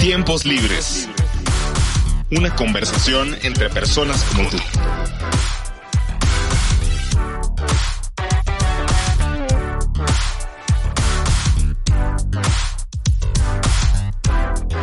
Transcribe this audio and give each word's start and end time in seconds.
Tiempos 0.00 0.46
libres. 0.46 1.06
Una 2.30 2.56
conversación 2.56 3.36
entre 3.42 3.68
personas 3.68 4.24
como 4.24 4.48
tú. 4.48 4.56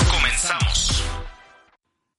Comenzamos. 0.08 1.04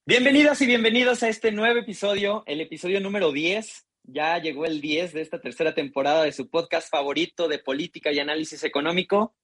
Bienvenidas 0.04 0.60
y 0.60 0.66
bienvenidos 0.66 1.22
a 1.22 1.28
este 1.28 1.52
nuevo 1.52 1.78
episodio, 1.78 2.42
el 2.46 2.60
episodio 2.60 3.00
número 3.00 3.30
10. 3.30 3.86
Ya 4.08 4.38
llegó 4.38 4.66
el 4.66 4.80
10 4.80 5.12
de 5.12 5.20
esta 5.20 5.40
tercera 5.40 5.72
temporada 5.72 6.24
de 6.24 6.32
su 6.32 6.50
podcast 6.50 6.90
favorito 6.90 7.46
de 7.46 7.60
política 7.60 8.10
y 8.10 8.18
análisis 8.18 8.64
económico, 8.64 9.36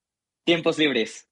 Tiempos 0.44 0.76
Libres. 0.76 1.28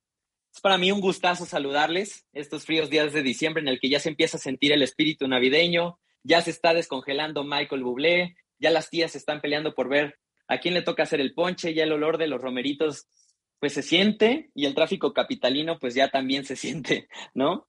Es 0.55 0.61
para 0.61 0.77
mí 0.77 0.93
un 0.93 1.01
gustazo 1.01 1.47
saludarles 1.47 2.27
estos 2.35 2.67
fríos 2.67 2.91
días 2.91 3.13
de 3.13 3.23
diciembre 3.23 3.63
en 3.63 3.69
el 3.69 3.81
que 3.81 3.89
ya 3.89 4.01
se 4.01 4.11
empieza 4.11 4.37
a 4.37 4.41
sentir 4.41 4.73
el 4.73 4.83
espíritu 4.83 5.27
navideño, 5.27 5.99
ya 6.23 6.43
se 6.43 6.51
está 6.51 6.75
descongelando 6.75 7.43
Michael 7.43 7.83
Bublé, 7.83 8.37
ya 8.59 8.71
las 8.71 8.91
tías 8.91 9.13
se 9.13 9.19
están 9.19 9.41
peleando 9.41 9.75
por 9.75 9.89
ver 9.89 10.19
a 10.49 10.59
quién 10.59 10.75
le 10.75 10.83
toca 10.83 11.05
hacer 11.05 11.21
el 11.21 11.33
ponche, 11.33 11.73
ya 11.73 11.85
el 11.85 11.93
olor 11.93 12.19
de 12.19 12.27
los 12.27 12.41
romeritos 12.41 13.07
pues 13.59 13.73
se 13.73 13.83
siente 13.83 14.51
y 14.55 14.67
el 14.67 14.75
tráfico 14.75 15.15
capitalino 15.15 15.79
pues 15.79 15.95
ya 15.95 16.09
también 16.09 16.45
se 16.45 16.57
siente, 16.57 17.09
¿no? 17.33 17.67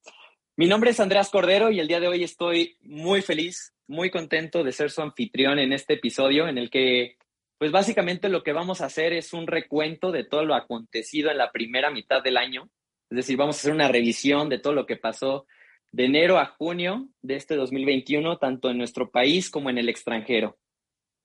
Mi 0.58 0.67
nombre 0.67 0.91
es 0.91 1.00
Andreas 1.00 1.30
Cordero 1.30 1.72
y 1.72 1.80
el 1.80 1.88
día 1.88 2.02
de 2.02 2.09
hoy 2.09 2.23
estoy 2.23 2.77
muy 2.81 3.22
feliz, 3.22 3.73
muy 3.88 4.11
contento 4.11 4.63
de 4.63 4.72
ser 4.73 4.91
su 4.91 5.02
anfitrión 5.02 5.58
en 5.58 5.72
este 5.72 5.94
episodio 5.94 6.47
en 6.47 6.58
el 6.58 6.70
que 6.70 7.16
pues 7.63 7.72
básicamente 7.72 8.27
lo 8.27 8.44
que 8.44 8.52
vamos 8.52 8.81
a 8.81 8.88
hacer 8.88 9.13
es 9.13 9.31
un 9.31 9.48
recuento 9.48 10.12
de 10.12 10.26
todo 10.26 10.44
lo 10.44 10.53
acontecido 10.53 11.31
en 11.31 11.38
la 11.38 11.53
primera 11.53 11.91
mitad 11.91 12.22
del 12.22 12.36
año. 12.36 12.70
Es 13.09 13.16
decir, 13.16 13.38
vamos 13.38 13.55
a 13.55 13.59
hacer 13.59 13.72
una 13.72 13.88
revisión 13.88 14.49
de 14.49 14.59
todo 14.59 14.73
lo 14.73 14.86
que 14.86 14.98
pasó 14.98 15.48
de 15.89 16.03
enero 16.03 16.39
a 16.39 16.45
junio 16.45 17.08
de 17.22 17.38
este 17.38 17.56
2021, 17.56 18.38
tanto 18.38 18.69
en 18.69 18.78
nuestro 18.78 19.11
país 19.11 19.50
como 19.50 19.69
en 19.69 19.78
el 19.78 19.88
extranjero. 19.88 20.58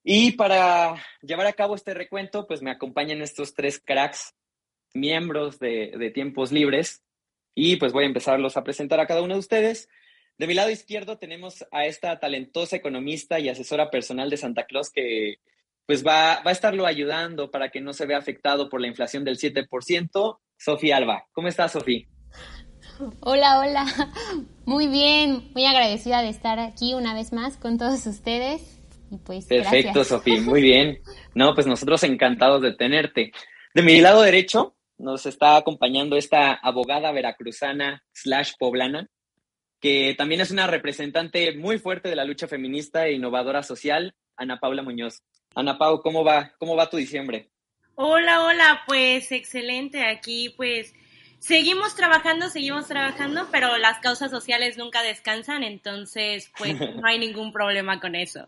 Y 0.01 0.31
para 0.37 0.95
llevar 1.21 1.45
a 1.45 1.51
cabo 1.51 1.75
este 1.75 1.93
recuento, 1.93 2.47
pues 2.47 2.61
me 2.61 2.71
acompañan 2.71 3.21
estos 3.21 3.53
tres 3.53 3.77
cracks, 3.77 4.33
miembros 4.93 5.59
de, 5.59 5.91
de 5.99 6.09
Tiempos 6.09 6.53
Libres, 6.53 7.03
y 7.53 7.75
pues 7.75 7.91
voy 7.91 8.05
a 8.05 8.07
empezarlos 8.07 8.55
a 8.55 8.63
presentar 8.63 9.01
a 9.01 9.07
cada 9.07 9.23
uno 9.23 9.33
de 9.33 9.41
ustedes. 9.41 9.89
De 10.37 10.47
mi 10.47 10.53
lado 10.53 10.69
izquierdo 10.69 11.17
tenemos 11.17 11.65
a 11.71 11.85
esta 11.85 12.17
talentosa 12.17 12.77
economista 12.77 13.41
y 13.41 13.49
asesora 13.49 13.89
personal 13.89 14.29
de 14.29 14.37
Santa 14.37 14.63
Claus 14.67 14.89
que 14.89 15.39
pues 15.89 16.05
va, 16.05 16.43
va 16.45 16.51
a 16.51 16.51
estarlo 16.51 16.85
ayudando 16.85 17.49
para 17.49 17.69
que 17.69 17.81
no 17.81 17.93
se 17.93 18.05
vea 18.05 18.19
afectado 18.19 18.69
por 18.69 18.79
la 18.79 18.85
inflación 18.85 19.23
del 19.23 19.39
7%. 19.39 20.37
Sofía 20.55 20.97
Alba, 20.97 21.25
¿cómo 21.31 21.47
estás, 21.47 21.71
Sofía? 21.71 22.05
Hola, 23.21 23.59
hola. 23.59 23.87
Muy 24.65 24.85
bien, 24.85 25.49
muy 25.55 25.65
agradecida 25.65 26.21
de 26.21 26.29
estar 26.29 26.59
aquí 26.59 26.93
una 26.93 27.15
vez 27.15 27.33
más 27.33 27.57
con 27.57 27.79
todos 27.79 28.05
ustedes. 28.05 28.79
Y 29.09 29.17
pues, 29.17 29.47
Perfecto, 29.47 30.03
Sofía, 30.03 30.39
muy 30.41 30.61
bien. 30.71 30.99
No, 31.33 31.55
pues 31.55 31.65
nosotros 31.65 32.03
encantados 32.03 32.61
de 32.61 32.75
tenerte. 32.75 33.31
De 33.73 33.81
mi 33.81 33.99
lado 33.99 34.21
derecho 34.21 34.75
nos 34.99 35.25
está 35.25 35.57
acompañando 35.57 36.17
esta 36.17 36.53
abogada 36.53 37.11
veracruzana 37.11 38.03
slash 38.13 38.51
poblana, 38.59 39.09
que 39.81 40.13
también 40.15 40.41
es 40.41 40.51
una 40.51 40.67
representante 40.67 41.57
muy 41.57 41.79
fuerte 41.79 42.09
de 42.09 42.15
la 42.15 42.25
lucha 42.25 42.47
feminista 42.47 43.07
e 43.07 43.13
innovadora 43.13 43.63
social, 43.63 44.13
Ana 44.37 44.59
Paula 44.59 44.83
Muñoz. 44.83 45.23
Ana 45.55 45.77
Pau, 45.77 46.01
¿cómo 46.01 46.23
va? 46.23 46.53
¿Cómo 46.59 46.75
va 46.75 46.89
tu 46.89 46.97
diciembre? 46.97 47.49
Hola, 47.95 48.45
hola, 48.45 48.83
pues 48.87 49.31
excelente. 49.31 50.05
Aquí 50.05 50.53
pues 50.55 50.93
seguimos 51.39 51.95
trabajando, 51.95 52.49
seguimos 52.49 52.87
trabajando, 52.87 53.47
pero 53.51 53.77
las 53.77 53.99
causas 53.99 54.31
sociales 54.31 54.77
nunca 54.77 55.01
descansan, 55.01 55.63
entonces 55.63 56.51
pues 56.57 56.79
no 56.95 57.05
hay 57.05 57.19
ningún 57.19 57.51
problema 57.51 57.99
con 57.99 58.15
eso. 58.15 58.47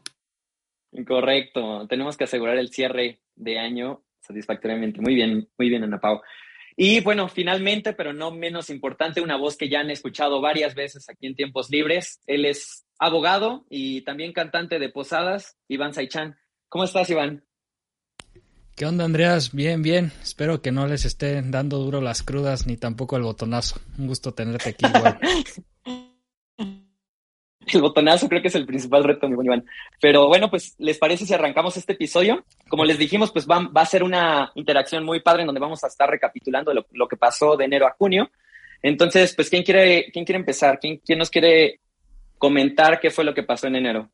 Correcto, 1.07 1.87
tenemos 1.87 2.17
que 2.17 2.25
asegurar 2.25 2.57
el 2.57 2.69
cierre 2.69 3.21
de 3.35 3.59
año 3.59 4.03
satisfactoriamente. 4.19 5.01
Muy 5.01 5.15
bien, 5.15 5.49
muy 5.57 5.69
bien, 5.69 5.83
Ana 5.83 5.99
Pau. 5.99 6.21
Y 6.75 7.01
bueno, 7.01 7.27
finalmente, 7.27 7.93
pero 7.93 8.13
no 8.13 8.31
menos 8.31 8.69
importante, 8.69 9.21
una 9.21 9.35
voz 9.35 9.57
que 9.57 9.69
ya 9.69 9.81
han 9.81 9.91
escuchado 9.91 10.41
varias 10.41 10.75
veces 10.75 11.09
aquí 11.09 11.27
en 11.27 11.35
Tiempos 11.35 11.69
Libres. 11.69 12.21
Él 12.27 12.45
es 12.45 12.85
abogado 12.97 13.65
y 13.69 14.01
también 14.01 14.33
cantante 14.33 14.79
de 14.79 14.89
Posadas, 14.89 15.57
Iván 15.67 15.93
Saichan. 15.93 16.37
¿Cómo 16.71 16.85
estás, 16.85 17.09
Iván? 17.09 17.43
¿Qué 18.77 18.85
onda, 18.85 19.03
Andreas? 19.03 19.53
Bien, 19.53 19.81
bien. 19.81 20.13
Espero 20.23 20.61
que 20.61 20.71
no 20.71 20.87
les 20.87 21.03
estén 21.03 21.51
dando 21.51 21.79
duro 21.79 21.99
las 21.99 22.23
crudas 22.23 22.65
ni 22.65 22.77
tampoco 22.77 23.17
el 23.17 23.23
botonazo. 23.23 23.81
Un 23.97 24.07
gusto 24.07 24.33
tenerte 24.33 24.69
aquí 24.69 24.85
igual. 24.85 25.19
el 27.67 27.81
botonazo 27.81 28.29
creo 28.29 28.41
que 28.41 28.47
es 28.47 28.55
el 28.55 28.65
principal 28.65 29.03
reto, 29.03 29.27
mi 29.27 29.35
buen 29.35 29.47
Iván. 29.47 29.65
Pero 29.99 30.29
bueno, 30.29 30.49
pues, 30.49 30.75
¿les 30.77 30.97
parece 30.97 31.25
si 31.25 31.33
arrancamos 31.33 31.75
este 31.75 31.91
episodio? 31.91 32.45
Como 32.69 32.85
les 32.85 32.97
dijimos, 32.97 33.33
pues 33.33 33.45
va, 33.45 33.67
va 33.67 33.81
a 33.81 33.85
ser 33.85 34.01
una 34.01 34.53
interacción 34.55 35.03
muy 35.03 35.19
padre 35.19 35.41
en 35.41 35.47
donde 35.47 35.59
vamos 35.59 35.83
a 35.83 35.87
estar 35.87 36.09
recapitulando 36.09 36.73
lo, 36.73 36.85
lo, 36.93 37.09
que 37.09 37.17
pasó 37.17 37.57
de 37.57 37.65
enero 37.65 37.85
a 37.85 37.95
junio. 37.97 38.31
Entonces, 38.81 39.35
pues, 39.35 39.49
¿quién 39.49 39.63
quiere, 39.63 40.09
quién 40.13 40.23
quiere 40.23 40.39
empezar? 40.39 40.79
¿Quién, 40.79 41.01
¿Quién 41.05 41.19
nos 41.19 41.29
quiere 41.29 41.81
comentar 42.37 43.01
qué 43.01 43.11
fue 43.11 43.25
lo 43.25 43.33
que 43.33 43.43
pasó 43.43 43.67
en 43.67 43.75
enero? 43.75 44.09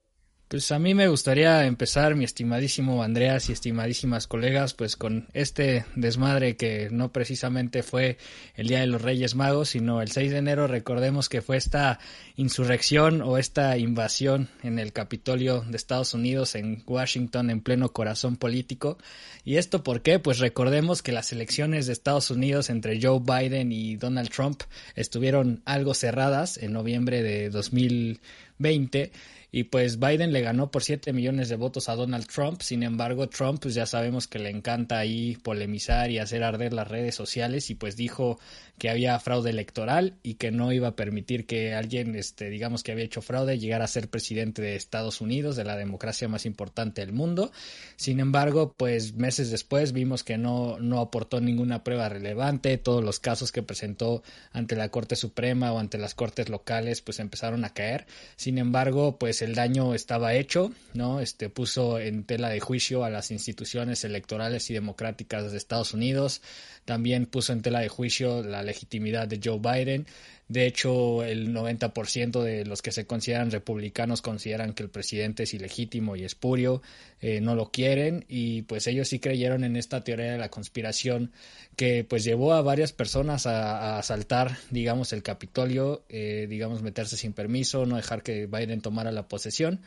Pues 0.49 0.71
a 0.71 0.79
mí 0.79 0.93
me 0.93 1.09
gustaría 1.09 1.65
empezar, 1.65 2.15
mi 2.15 2.23
estimadísimo 2.23 3.03
Andreas 3.03 3.49
y 3.49 3.51
estimadísimas 3.51 4.27
colegas, 4.27 4.73
pues 4.73 4.95
con 4.95 5.27
este 5.33 5.83
desmadre 5.97 6.55
que 6.55 6.87
no 6.89 7.11
precisamente 7.11 7.83
fue 7.83 8.17
el 8.55 8.69
Día 8.69 8.79
de 8.79 8.87
los 8.87 9.01
Reyes 9.01 9.35
Magos, 9.35 9.67
sino 9.67 10.01
el 10.01 10.09
6 10.09 10.31
de 10.31 10.37
enero, 10.37 10.65
recordemos 10.67 11.27
que 11.27 11.41
fue 11.41 11.57
esta 11.57 11.99
insurrección 12.37 13.21
o 13.23 13.37
esta 13.37 13.77
invasión 13.77 14.47
en 14.63 14.79
el 14.79 14.93
Capitolio 14.93 15.65
de 15.67 15.75
Estados 15.75 16.13
Unidos 16.13 16.55
en 16.55 16.81
Washington 16.87 17.49
en 17.49 17.59
pleno 17.59 17.91
corazón 17.91 18.37
político. 18.37 18.97
¿Y 19.43 19.57
esto 19.57 19.83
por 19.83 20.01
qué? 20.01 20.17
Pues 20.17 20.39
recordemos 20.39 21.01
que 21.01 21.11
las 21.11 21.33
elecciones 21.33 21.87
de 21.87 21.93
Estados 21.93 22.31
Unidos 22.31 22.69
entre 22.69 23.01
Joe 23.01 23.19
Biden 23.19 23.73
y 23.73 23.97
Donald 23.97 24.29
Trump 24.29 24.61
estuvieron 24.95 25.61
algo 25.65 25.93
cerradas 25.93 26.55
en 26.55 26.71
noviembre 26.71 27.21
de 27.21 27.49
2020 27.49 29.11
y 29.51 29.65
pues 29.65 29.99
Biden 29.99 30.33
le 30.33 30.41
ganó 30.41 30.71
por 30.71 30.83
7 30.83 31.13
millones 31.13 31.49
de 31.49 31.55
votos 31.55 31.89
a 31.89 31.95
Donald 31.95 32.27
Trump, 32.27 32.61
sin 32.61 32.83
embargo 32.83 33.29
Trump 33.29 33.59
pues 33.61 33.73
ya 33.73 33.85
sabemos 33.85 34.27
que 34.27 34.39
le 34.39 34.49
encanta 34.49 34.97
ahí 34.97 35.37
polemizar 35.43 36.11
y 36.11 36.19
hacer 36.19 36.43
arder 36.43 36.73
las 36.73 36.87
redes 36.87 37.15
sociales 37.15 37.69
y 37.69 37.75
pues 37.75 37.95
dijo 37.95 38.39
que 38.77 38.89
había 38.89 39.17
fraude 39.19 39.49
electoral 39.49 40.15
y 40.21 40.35
que 40.35 40.51
no 40.51 40.71
iba 40.71 40.89
a 40.89 40.95
permitir 40.95 41.47
que 41.47 41.73
alguien, 41.73 42.15
este, 42.15 42.49
digamos 42.49 42.83
que 42.83 42.91
había 42.91 43.05
hecho 43.05 43.21
fraude, 43.21 43.57
llegara 43.57 43.85
a 43.85 43.87
ser 43.87 44.07
presidente 44.07 44.61
de 44.61 44.75
Estados 44.75 45.19
Unidos, 45.19 45.55
de 45.55 45.63
la 45.63 45.75
democracia 45.75 46.27
más 46.27 46.45
importante 46.45 47.01
del 47.01 47.11
mundo. 47.11 47.51
Sin 47.95 48.19
embargo, 48.19 48.75
pues 48.77 49.13
meses 49.15 49.49
después 49.49 49.93
vimos 49.93 50.23
que 50.23 50.37
no, 50.37 50.77
no 50.79 50.99
aportó 50.99 51.41
ninguna 51.41 51.83
prueba 51.83 52.07
relevante, 52.07 52.77
todos 52.77 53.03
los 53.03 53.19
casos 53.19 53.51
que 53.51 53.63
presentó 53.63 54.21
ante 54.51 54.75
la 54.75 54.89
Corte 54.89 55.15
Suprema 55.15 55.71
o 55.73 55.79
ante 55.79 55.97
las 55.97 56.13
Cortes 56.13 56.49
locales 56.49 57.01
pues 57.01 57.19
empezaron 57.19 57.65
a 57.65 57.73
caer. 57.73 58.05
Sin 58.35 58.59
embargo, 58.59 59.17
pues 59.17 59.41
el 59.47 59.55
daño 59.55 59.93
estaba 59.93 60.33
hecho, 60.33 60.71
¿no? 60.93 61.21
Este 61.21 61.49
puso 61.49 61.99
en 61.99 62.25
tela 62.25 62.49
de 62.49 62.59
juicio 62.59 63.03
a 63.03 63.09
las 63.09 63.31
instituciones 63.31 64.03
electorales 64.03 64.69
y 64.69 64.73
democráticas 64.73 65.51
de 65.51 65.57
Estados 65.57 65.93
Unidos, 65.93 66.41
también 66.85 67.25
puso 67.25 67.53
en 67.53 67.61
tela 67.61 67.79
de 67.79 67.87
juicio 67.87 68.43
la 68.43 68.61
legitimidad 68.61 69.27
de 69.27 69.39
Joe 69.43 69.59
Biden. 69.59 70.05
De 70.47 70.65
hecho, 70.65 71.23
el 71.23 71.53
90% 71.53 72.41
de 72.41 72.65
los 72.65 72.81
que 72.81 72.93
se 72.93 73.05
consideran 73.05 73.51
republicanos 73.51 74.21
consideran 74.21 74.73
que 74.73 74.83
el 74.83 74.89
presidente 74.89 75.43
es 75.43 75.53
ilegítimo 75.53 76.15
y 76.15 76.23
espurio, 76.23 76.81
eh, 77.19 77.41
no 77.41 77.53
lo 77.55 77.69
quieren 77.71 78.23
y 78.29 78.61
pues 78.61 78.87
ellos 78.87 79.09
sí 79.09 79.19
creyeron 79.19 79.65
en 79.65 79.75
esta 79.75 80.05
teoría 80.05 80.31
de 80.31 80.37
la 80.37 80.49
conspiración 80.49 81.31
que 81.75 82.05
pues 82.05 82.23
llevó 82.23 82.53
a 82.53 82.61
varias 82.61 82.93
personas 82.93 83.45
a, 83.45 83.77
a 83.77 83.99
asaltar, 83.99 84.57
digamos, 84.71 85.11
el 85.11 85.21
Capitolio, 85.21 86.05
eh, 86.07 86.47
digamos, 86.49 86.81
meterse 86.81 87.17
sin 87.17 87.33
permiso, 87.33 87.85
no 87.85 87.97
dejar 87.97 88.23
que 88.23 88.45
Biden 88.45 88.81
tomara 88.81 89.11
la 89.11 89.27
posesión. 89.27 89.81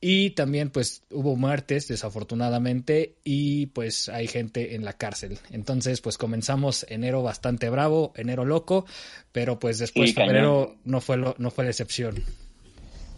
Y 0.00 0.30
también 0.30 0.70
pues 0.70 1.02
hubo 1.10 1.34
muertes 1.34 1.88
desafortunadamente 1.88 3.16
y 3.24 3.66
pues 3.66 4.08
hay 4.08 4.28
gente 4.28 4.76
en 4.76 4.84
la 4.84 4.92
cárcel. 4.92 5.38
Entonces 5.50 6.00
pues 6.00 6.16
comenzamos 6.16 6.86
enero 6.88 7.22
bastante 7.22 7.68
bravo, 7.68 8.12
enero 8.14 8.44
loco, 8.44 8.86
pero 9.32 9.58
pues 9.58 9.78
después 9.78 10.10
sí, 10.10 10.14
febrero 10.14 10.76
no 10.84 11.00
fue, 11.00 11.16
lo, 11.16 11.34
no 11.38 11.50
fue 11.50 11.64
la 11.64 11.70
excepción. 11.70 12.22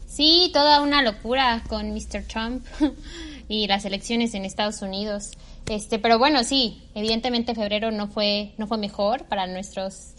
Sí, 0.06 0.50
toda 0.52 0.80
una 0.80 1.02
locura 1.02 1.62
con 1.68 1.92
Mr. 1.92 2.24
Trump 2.26 2.64
y 3.48 3.66
las 3.68 3.84
elecciones 3.84 4.34
en 4.34 4.44
Estados 4.44 4.80
Unidos. 4.80 5.32
Este, 5.68 5.98
pero 5.98 6.18
bueno, 6.18 6.42
sí, 6.44 6.82
evidentemente 6.94 7.54
febrero 7.54 7.90
no 7.90 8.08
fue, 8.08 8.54
no 8.58 8.66
fue 8.66 8.78
mejor 8.78 9.26
para 9.26 9.46
nuestros 9.46 10.14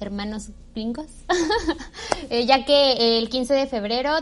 hermanos 0.00 0.50
gringos, 0.74 1.06
eh, 2.30 2.46
ya 2.46 2.64
que 2.64 3.18
el 3.18 3.28
15 3.28 3.54
de 3.54 3.66
febrero 3.66 4.12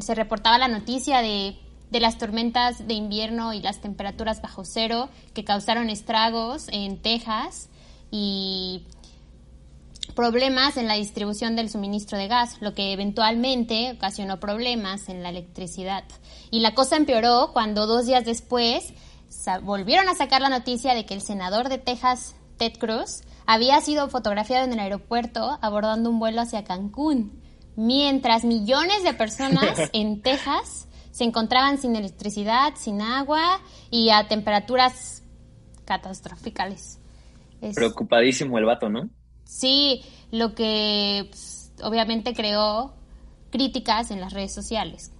se 0.00 0.14
reportaba 0.14 0.58
la 0.58 0.68
noticia 0.68 1.20
de, 1.20 1.56
de, 1.90 2.00
las 2.00 2.18
tormentas 2.18 2.86
de 2.86 2.94
invierno 2.94 3.52
y 3.52 3.60
las 3.60 3.80
temperaturas 3.80 4.40
bajo 4.42 4.64
cero 4.64 5.10
que 5.34 5.44
causaron 5.44 5.90
estragos 5.90 6.66
en 6.72 7.00
Texas 7.02 7.68
y 8.10 8.84
problemas 10.14 10.76
en 10.76 10.86
la 10.86 10.94
distribución 10.94 11.56
del 11.56 11.68
suministro 11.68 12.18
de 12.18 12.28
gas, 12.28 12.56
lo 12.60 12.74
que 12.74 12.92
eventualmente 12.92 13.92
ocasionó 13.96 14.38
problemas 14.38 15.08
en 15.08 15.22
la 15.22 15.30
electricidad. 15.30 16.04
Y 16.50 16.60
la 16.60 16.74
cosa 16.74 16.96
empeoró 16.96 17.50
cuando 17.52 17.86
dos 17.86 18.06
días 18.06 18.24
después 18.24 18.92
volvieron 19.62 20.08
a 20.08 20.14
sacar 20.14 20.40
la 20.40 20.48
noticia 20.48 20.94
de 20.94 21.04
que 21.04 21.14
el 21.14 21.20
senador 21.20 21.68
de 21.68 21.78
Texas, 21.78 22.34
Ted 22.56 22.74
Cruz, 22.78 23.22
había 23.46 23.80
sido 23.80 24.08
fotografiado 24.08 24.64
en 24.64 24.72
el 24.72 24.80
aeropuerto 24.80 25.58
abordando 25.60 26.10
un 26.10 26.18
vuelo 26.18 26.40
hacia 26.40 26.64
Cancún, 26.64 27.42
mientras 27.76 28.44
millones 28.44 29.02
de 29.02 29.14
personas 29.14 29.78
en 29.92 30.22
Texas 30.22 30.88
se 31.10 31.24
encontraban 31.24 31.78
sin 31.78 31.94
electricidad, 31.94 32.74
sin 32.76 33.00
agua 33.00 33.60
y 33.90 34.10
a 34.10 34.26
temperaturas 34.26 35.22
catastróficas. 35.84 36.98
Preocupadísimo 37.74 38.58
el 38.58 38.64
vato, 38.64 38.88
¿no? 38.88 39.08
Sí, 39.44 40.02
lo 40.30 40.54
que 40.54 41.26
pues, 41.30 41.72
obviamente 41.82 42.34
creó 42.34 42.94
críticas 43.50 44.10
en 44.10 44.20
las 44.20 44.32
redes 44.32 44.52
sociales. 44.52 45.12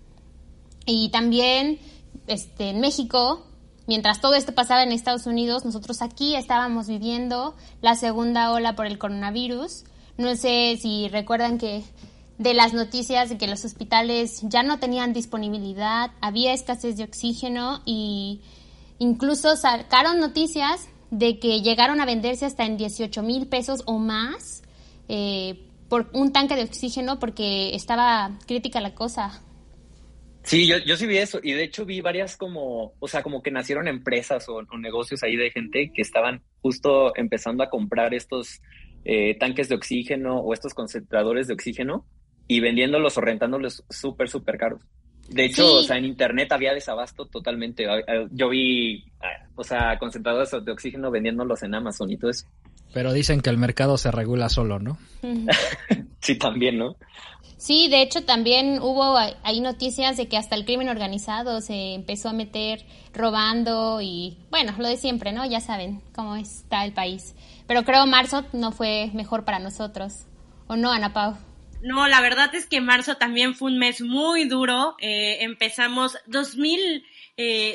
Y 0.86 1.10
también 1.10 1.78
este, 2.26 2.70
en 2.70 2.80
México, 2.80 3.46
mientras 3.86 4.20
todo 4.20 4.34
esto 4.34 4.54
pasaba 4.54 4.82
en 4.82 4.92
Estados 4.92 5.26
Unidos, 5.26 5.64
nosotros 5.64 6.02
aquí 6.02 6.36
estábamos 6.36 6.88
viviendo 6.88 7.54
la 7.80 7.94
segunda 7.94 8.52
ola 8.52 8.74
por 8.76 8.86
el 8.86 8.98
coronavirus. 8.98 9.84
No 10.16 10.36
sé 10.36 10.78
si 10.80 11.08
recuerdan 11.08 11.58
que 11.58 11.84
de 12.38 12.54
las 12.54 12.72
noticias 12.72 13.28
de 13.28 13.38
que 13.38 13.46
los 13.46 13.64
hospitales 13.64 14.40
ya 14.42 14.62
no 14.62 14.78
tenían 14.78 15.12
disponibilidad, 15.12 16.10
había 16.20 16.52
escasez 16.52 16.96
de 16.96 17.04
oxígeno 17.04 17.80
y 17.84 18.40
incluso 18.98 19.56
sacaron 19.56 20.20
noticias 20.20 20.88
de 21.10 21.38
que 21.38 21.62
llegaron 21.62 22.00
a 22.00 22.06
venderse 22.06 22.44
hasta 22.44 22.64
en 22.64 22.76
18 22.76 23.22
mil 23.22 23.46
pesos 23.46 23.82
o 23.86 23.98
más 23.98 24.62
eh, 25.08 25.64
por 25.88 26.10
un 26.12 26.32
tanque 26.32 26.56
de 26.56 26.64
oxígeno 26.64 27.20
porque 27.20 27.74
estaba 27.74 28.32
crítica 28.46 28.80
la 28.80 28.94
cosa. 28.94 29.40
Sí, 30.44 30.66
yo, 30.66 30.76
yo 30.78 30.96
sí 30.96 31.06
vi 31.06 31.16
eso 31.16 31.40
y 31.42 31.52
de 31.52 31.64
hecho 31.64 31.86
vi 31.86 32.02
varias 32.02 32.36
como, 32.36 32.92
o 32.98 33.08
sea, 33.08 33.22
como 33.22 33.42
que 33.42 33.50
nacieron 33.50 33.88
empresas 33.88 34.46
o, 34.48 34.62
negocios 34.76 35.22
ahí 35.22 35.36
de 35.36 35.50
gente 35.50 35.90
que 35.92 36.02
estaban 36.02 36.42
justo 36.60 37.16
empezando 37.16 37.64
a 37.64 37.70
comprar 37.70 38.12
estos 38.12 38.60
eh, 39.06 39.36
tanques 39.38 39.70
de 39.70 39.74
oxígeno 39.74 40.36
o 40.36 40.52
estos 40.52 40.74
concentradores 40.74 41.46
de 41.46 41.54
oxígeno 41.54 42.06
y 42.46 42.60
vendiéndolos 42.60 43.16
o 43.16 43.22
rentándolos 43.22 43.84
súper, 43.88 44.28
súper 44.28 44.58
caros. 44.58 44.82
De 45.30 45.46
hecho, 45.46 45.76
o 45.76 45.82
sea, 45.82 45.96
en 45.96 46.04
internet 46.04 46.52
había 46.52 46.74
desabasto 46.74 47.24
totalmente. 47.24 47.86
Yo 48.30 48.50
vi, 48.50 49.06
o 49.54 49.64
sea, 49.64 49.98
concentradores 49.98 50.50
de 50.50 50.70
oxígeno 50.70 51.10
vendiéndolos 51.10 51.62
en 51.62 51.74
Amazon 51.74 52.10
y 52.10 52.18
todo 52.18 52.30
eso. 52.30 52.46
Pero 52.92 53.14
dicen 53.14 53.40
que 53.40 53.48
el 53.48 53.56
mercado 53.56 53.96
se 53.96 54.10
regula 54.10 54.50
solo, 54.50 54.78
¿no? 54.78 54.98
sí, 56.20 56.36
también, 56.36 56.78
¿no? 56.78 56.96
Sí, 57.64 57.88
de 57.88 58.02
hecho 58.02 58.26
también 58.26 58.78
hubo 58.82 59.16
hay 59.16 59.60
noticias 59.62 60.18
de 60.18 60.28
que 60.28 60.36
hasta 60.36 60.54
el 60.54 60.66
crimen 60.66 60.90
organizado 60.90 61.62
se 61.62 61.94
empezó 61.94 62.28
a 62.28 62.34
meter 62.34 62.84
robando 63.14 64.02
y 64.02 64.36
bueno, 64.50 64.74
lo 64.76 64.86
de 64.86 64.98
siempre, 64.98 65.32
¿no? 65.32 65.46
Ya 65.46 65.60
saben 65.60 66.02
cómo 66.14 66.36
está 66.36 66.84
el 66.84 66.92
país. 66.92 67.34
Pero 67.66 67.84
creo 67.84 68.04
marzo 68.04 68.44
no 68.52 68.70
fue 68.70 69.10
mejor 69.14 69.46
para 69.46 69.60
nosotros. 69.60 70.26
¿O 70.66 70.76
no, 70.76 70.92
Ana 70.92 71.14
Pau? 71.14 71.38
No, 71.84 72.08
la 72.08 72.22
verdad 72.22 72.54
es 72.54 72.64
que 72.64 72.80
marzo 72.80 73.18
también 73.18 73.54
fue 73.54 73.70
un 73.70 73.78
mes 73.78 74.00
muy 74.00 74.48
duro. 74.48 74.96
Eh, 75.00 75.44
empezamos 75.44 76.16
2000, 76.24 77.04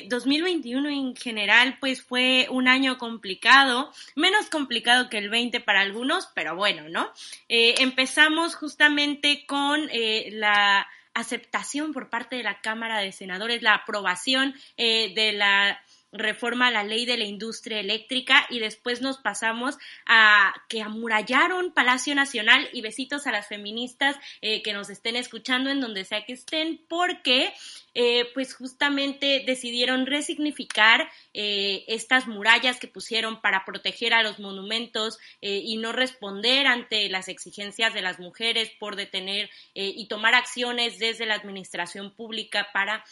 2021 0.07 0.89
eh, 0.89 0.94
en 0.94 1.15
general, 1.15 1.77
pues 1.79 2.01
fue 2.01 2.47
un 2.50 2.67
año 2.67 2.97
complicado, 2.97 3.94
menos 4.15 4.50
complicado 4.50 5.09
que 5.09 5.19
el 5.19 5.29
20 5.29 5.59
para 5.59 5.81
algunos, 5.81 6.27
pero 6.33 6.56
bueno, 6.56 6.89
¿no? 6.89 7.11
Eh, 7.50 7.75
empezamos 7.77 8.56
justamente 8.56 9.45
con 9.45 9.88
la 10.31 10.88
aceptación 11.13 11.94
por 11.94 12.09
parte 12.09 12.35
de 12.38 12.44
la 12.44 12.61
Cámara 12.61 13.01
de 13.01 13.11
Senadores, 13.11 13.61
la 13.61 13.75
aprobación 13.75 14.56
de 14.75 15.33
la 15.35 15.79
reforma 16.11 16.71
la 16.71 16.83
ley 16.83 17.06
de 17.06 17.17
la 17.17 17.25
industria 17.25 17.79
eléctrica 17.79 18.45
y 18.50 18.59
después 18.59 19.01
nos 19.01 19.17
pasamos 19.17 19.77
a 20.06 20.53
que 20.67 20.81
amurallaron 20.81 21.71
Palacio 21.73 22.15
Nacional 22.15 22.67
y 22.73 22.81
besitos 22.81 23.27
a 23.27 23.31
las 23.31 23.47
feministas 23.47 24.15
eh, 24.41 24.63
que 24.63 24.73
nos 24.73 24.89
estén 24.89 25.15
escuchando 25.15 25.69
en 25.69 25.81
donde 25.81 26.06
sea 26.06 26.25
que 26.25 26.33
estén 26.33 26.81
porque 26.88 27.53
eh, 27.94 28.25
pues 28.33 28.56
justamente 28.56 29.44
decidieron 29.45 30.06
resignificar 30.06 31.09
eh, 31.33 31.83
estas 31.88 32.27
murallas 32.27 32.79
que 32.79 32.88
pusieron 32.88 33.41
para 33.41 33.63
proteger 33.65 34.13
a 34.13 34.23
los 34.23 34.39
monumentos 34.39 35.19
y 35.41 35.77
no 35.77 35.91
responder 35.91 36.67
ante 36.67 37.09
las 37.09 37.27
exigencias 37.27 37.94
de 37.94 38.01
las 38.01 38.19
mujeres 38.19 38.71
por 38.79 38.95
detener 38.95 39.50
y 39.73 40.07
tomar 40.07 40.33
acciones 40.35 41.00
desde 41.00 41.25
la 41.25 41.35
administración 41.35 42.13
pública 42.13 42.67
para 42.73 43.03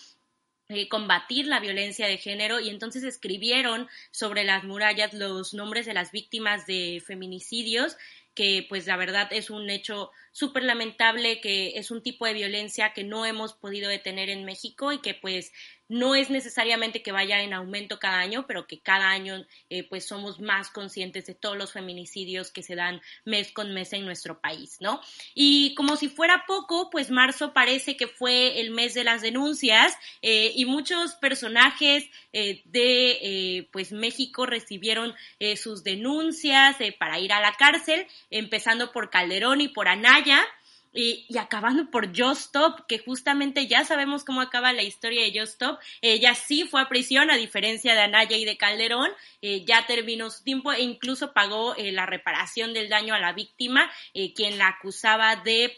eh, 0.70 0.90
combatir 0.90 1.48
la 1.48 1.62
violencia 1.62 2.08
de 2.08 2.18
género 2.18 2.60
y 2.60 2.70
entonces 2.70 3.04
escribieron 3.04 3.88
sobre 4.12 4.44
las 4.44 4.66
murallas 4.66 5.14
los 5.14 5.54
nombres 5.54 5.86
de 5.86 5.94
las 5.94 6.12
víctimas 6.12 6.66
de 6.66 7.02
feminicidios 7.06 7.96
que 8.38 8.66
pues 8.70 8.86
la 8.86 8.98
verdad 8.98 9.28
es 9.32 9.50
un 9.50 9.68
hecho 9.70 10.12
súper 10.32 10.62
lamentable, 10.62 11.42
que 11.42 11.70
es 11.70 11.90
un 11.90 12.04
tipo 12.04 12.28
de 12.28 12.34
violencia 12.34 12.94
que 12.94 13.04
no 13.04 13.26
hemos 13.26 13.54
podido 13.54 13.90
detener 13.90 14.30
en 14.30 14.46
México 14.46 14.92
y 14.92 15.00
que 15.00 15.16
pues 15.16 15.52
no 15.90 16.16
es 16.16 16.30
necesariamente 16.30 17.02
que 17.02 17.12
vaya 17.12 17.42
en 17.42 17.54
aumento 17.54 18.00
cada 18.00 18.20
año, 18.20 18.46
pero 18.48 18.68
que 18.68 18.80
cada 18.80 19.10
año 19.10 19.46
eh, 19.70 19.84
pues 19.84 20.08
somos 20.08 20.40
más 20.40 20.70
conscientes 20.70 21.26
de 21.26 21.36
todos 21.36 21.58
los 21.58 21.72
feminicidios 21.72 22.52
que 22.52 22.64
se 22.64 22.76
dan 22.76 23.02
mes 23.26 23.52
con 23.52 23.74
mes 23.74 23.94
en 23.94 24.06
nuestro 24.06 24.40
país, 24.40 24.78
¿no? 24.80 25.02
Y 25.34 25.74
como 25.76 25.96
si 25.96 26.10
fuera 26.10 26.44
poco, 26.48 26.90
pues 26.90 27.12
marzo 27.12 27.54
parece 27.54 27.96
que 27.96 28.08
fue 28.08 28.60
el 28.60 28.72
mes 28.72 28.94
de 28.94 29.04
las 29.04 29.22
denuncias 29.22 29.96
eh, 30.22 30.52
y 30.56 30.66
muchos 30.66 31.16
personajes 31.16 32.06
eh, 32.34 32.62
de 32.66 33.68
pues 33.72 33.92
México 33.92 34.46
recibieron 34.46 35.14
sus 35.56 35.84
denuncias 35.84 36.78
para 37.00 37.20
ir 37.20 37.34
a 37.34 37.42
la 37.42 37.54
cárcel, 37.54 38.08
empezando 38.30 38.92
por 38.92 39.10
Calderón 39.10 39.62
y 39.62 39.68
por 39.68 39.88
Anaya, 39.88 40.46
y, 40.94 41.26
acabando 41.38 41.90
por 41.90 42.08
Just 42.08 42.48
Stop, 42.48 42.86
que 42.88 43.00
justamente 43.00 43.68
ya 43.68 43.84
sabemos 43.86 44.24
cómo 44.24 44.42
acaba 44.42 44.74
la 44.74 44.84
historia 44.84 45.24
de 45.24 45.40
Just 45.40 45.54
Stop. 45.54 45.80
Ella 46.02 46.34
sí 46.36 46.66
fue 46.66 46.82
a 46.82 46.90
prisión, 46.90 47.30
a 47.30 47.38
diferencia 47.38 47.94
de 47.94 48.02
Anaya 48.02 48.38
y 48.38 48.46
de 48.46 48.58
Calderón. 48.58 49.10
Eh, 49.42 49.64
ya 49.66 49.86
terminó 49.86 50.30
su 50.30 50.44
tiempo 50.44 50.72
e 50.72 50.82
incluso 50.82 51.34
pagó 51.34 51.76
eh, 51.76 51.92
la 51.92 52.06
reparación 52.06 52.74
del 52.74 52.90
daño 52.90 53.14
a 53.14 53.20
la 53.20 53.34
víctima, 53.34 53.90
eh, 54.14 54.34
quien 54.34 54.58
la 54.58 54.68
acusaba 54.70 55.36
de 55.36 55.76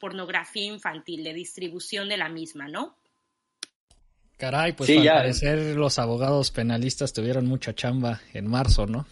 pornografía 0.00 0.64
infantil, 0.64 1.24
de 1.24 1.34
distribución 1.34 2.08
de 2.08 2.16
la 2.16 2.28
misma, 2.28 2.68
¿no? 2.68 2.96
Caray, 4.36 4.72
pues 4.72 4.90
al 4.90 5.04
parecer 5.04 5.76
los 5.76 5.98
abogados 5.98 6.50
penalistas 6.50 7.12
tuvieron 7.12 7.46
mucha 7.46 7.74
chamba 7.74 8.20
en 8.32 8.48
marzo, 8.48 8.86
¿no? 8.86 9.06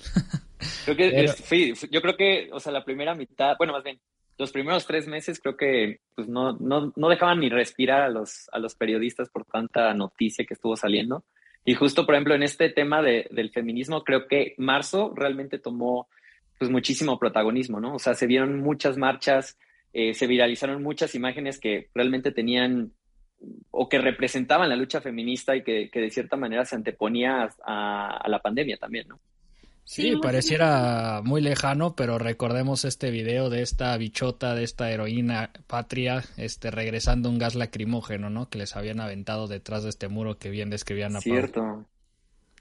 Creo 0.84 0.96
que 0.96 1.26
yo 1.90 2.02
creo 2.02 2.16
que, 2.16 2.50
o 2.52 2.58
sea, 2.58 2.72
la 2.72 2.84
primera 2.84 3.14
mitad, 3.14 3.54
bueno, 3.56 3.72
más 3.72 3.84
bien, 3.84 4.00
los 4.38 4.52
primeros 4.52 4.86
tres 4.86 5.06
meses 5.06 5.40
creo 5.40 5.56
que 5.56 6.00
pues, 6.14 6.28
no, 6.28 6.52
no, 6.54 6.92
no 6.96 7.08
dejaban 7.08 7.40
ni 7.40 7.48
respirar 7.48 8.02
a 8.02 8.08
los, 8.08 8.48
a 8.52 8.58
los 8.58 8.74
periodistas 8.74 9.28
por 9.28 9.44
tanta 9.44 9.92
noticia 9.94 10.44
que 10.44 10.54
estuvo 10.54 10.76
saliendo. 10.76 11.24
Y 11.64 11.74
justo, 11.74 12.06
por 12.06 12.14
ejemplo, 12.14 12.34
en 12.34 12.42
este 12.42 12.70
tema 12.70 13.02
de, 13.02 13.28
del 13.30 13.50
feminismo, 13.50 14.02
creo 14.02 14.26
que 14.26 14.54
marzo 14.58 15.12
realmente 15.14 15.58
tomó 15.58 16.08
pues 16.58 16.70
muchísimo 16.70 17.18
protagonismo, 17.18 17.80
¿no? 17.80 17.94
O 17.94 17.98
sea, 17.98 18.14
se 18.14 18.26
vieron 18.26 18.58
muchas 18.58 18.96
marchas, 18.96 19.58
eh, 19.92 20.14
se 20.14 20.26
viralizaron 20.26 20.82
muchas 20.82 21.14
imágenes 21.14 21.60
que 21.60 21.88
realmente 21.94 22.32
tenían 22.32 22.92
o 23.70 23.88
que 23.88 23.98
representaban 23.98 24.68
la 24.68 24.76
lucha 24.76 25.00
feminista 25.00 25.56
y 25.56 25.62
que, 25.62 25.90
que 25.90 26.00
de 26.00 26.10
cierta 26.10 26.36
manera 26.36 26.64
se 26.64 26.76
anteponía 26.76 27.48
a, 27.64 28.16
a 28.16 28.28
la 28.28 28.40
pandemia 28.40 28.76
también, 28.76 29.08
¿no? 29.08 29.20
Sí, 29.84 30.14
pareciera 30.22 31.20
muy 31.24 31.40
lejano, 31.40 31.96
pero 31.96 32.18
recordemos 32.18 32.84
este 32.84 33.10
video 33.10 33.50
de 33.50 33.62
esta 33.62 33.96
bichota, 33.96 34.54
de 34.54 34.64
esta 34.64 34.90
heroína 34.90 35.50
patria, 35.66 36.24
este 36.36 36.70
regresando 36.70 37.28
un 37.28 37.38
gas 37.38 37.54
lacrimógeno, 37.54 38.30
¿no? 38.30 38.48
Que 38.48 38.58
les 38.58 38.76
habían 38.76 39.00
aventado 39.00 39.48
detrás 39.48 39.82
de 39.82 39.90
este 39.90 40.08
muro 40.08 40.38
que 40.38 40.50
bien 40.50 40.70
describían 40.70 41.16
a 41.16 41.20
Cierto. 41.20 41.84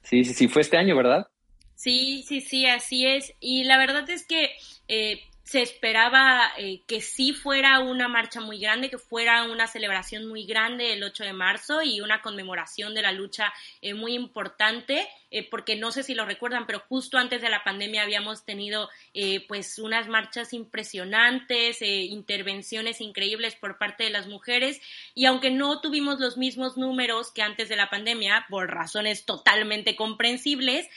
Sí, 0.04 0.25
sí, 0.25 0.34
sí, 0.34 0.48
fue 0.48 0.63
este 0.63 0.78
año, 0.78 0.96
¿verdad? 0.96 1.28
Sí, 1.75 2.24
sí, 2.28 2.42
sí, 2.42 2.66
así 2.66 3.06
es. 3.06 3.34
Y 3.40 3.63
la 3.63 3.78
verdad 3.78 4.10
es 4.10 4.25
que 4.25 4.51
eh, 4.88 5.22
se 5.44 5.62
esperaba 5.62 6.51
eh, 6.58 6.82
que 6.88 7.01
sí 7.01 7.34
fuera 7.34 7.80
una 7.80 8.08
marcha 8.08 8.40
muy 8.40 8.60
grande, 8.60 8.90
que 8.90 8.98
fuera 8.98 9.44
una 9.44 9.68
celebración 9.68 10.28
muy 10.28 10.46
grande 10.46 10.94
el 10.94 11.04
8 11.04 11.24
de 11.24 11.34
marzo 11.34 11.82
y 11.82 12.01
una 12.01 12.22
conmemoración 12.22 12.94
de 12.94 13.01
la 13.01 13.12
lucha 13.12 13.51
eh, 13.82 13.94
muy 13.94 14.13
importante. 14.13 15.08
Eh, 15.31 15.47
porque 15.50 15.77
no 15.77 15.91
sé 15.91 16.03
si 16.03 16.13
lo 16.13 16.25
recuerdan, 16.25 16.67
pero 16.67 16.83
justo 16.89 17.17
antes 17.17 17.41
de 17.41 17.50
la 17.50 17.63
pandemia 17.63 18.03
habíamos 18.03 18.43
tenido 18.43 18.89
eh, 19.13 19.45
pues 19.47 19.79
unas 19.79 20.09
marchas 20.09 20.51
impresionantes, 20.51 21.81
eh, 21.81 22.01
intervenciones 22.01 23.00
increíbles 23.00 23.55
por 23.55 23.77
parte 23.77 24.03
de 24.03 24.09
las 24.09 24.27
mujeres. 24.27 24.81
Y 25.15 25.25
aunque 25.25 25.50
no 25.50 25.79
tuvimos 25.79 26.19
los 26.19 26.38
mismos 26.38 26.77
números 26.77 27.31
que 27.31 27.41
antes 27.41 27.69
de 27.69 27.77
la 27.77 27.89
pandemia, 27.89 28.45
por 28.50 28.69
razones 28.69 29.25
totalmente 29.25 29.95
comprensibles, 29.95 30.89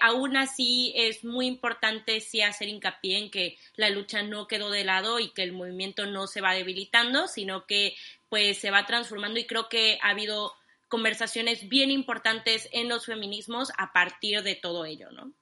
aún 0.00 0.36
así 0.36 0.92
es 0.96 1.24
muy 1.24 1.46
importante 1.46 2.20
sí 2.20 2.40
hacer 2.40 2.68
hincapié 2.68 3.18
en 3.18 3.30
que 3.30 3.58
la 3.74 3.90
lucha 3.90 4.22
no 4.22 4.46
quedó 4.46 4.70
de 4.70 4.84
lado 4.84 5.18
y 5.18 5.30
que 5.30 5.42
el 5.42 5.52
movimiento 5.52 6.06
no 6.06 6.28
se 6.28 6.40
va 6.40 6.54
debilitando, 6.54 7.26
sino 7.26 7.66
que 7.66 7.94
pues 8.28 8.58
se 8.58 8.70
va 8.70 8.86
transformando. 8.86 9.38
Y 9.40 9.46
creo 9.46 9.68
que 9.68 9.98
ha 10.02 10.10
habido 10.10 10.54
conversaciones 10.88 11.68
bien 11.68 11.90
importantes 11.90 12.68
en 12.72 12.88
los 12.88 13.06
feminismos 13.06 13.72
a 13.76 13.92
partir 13.92 14.42
de 14.42 14.54
todo 14.54 14.84
ello, 14.84 15.10
¿no? 15.10 15.32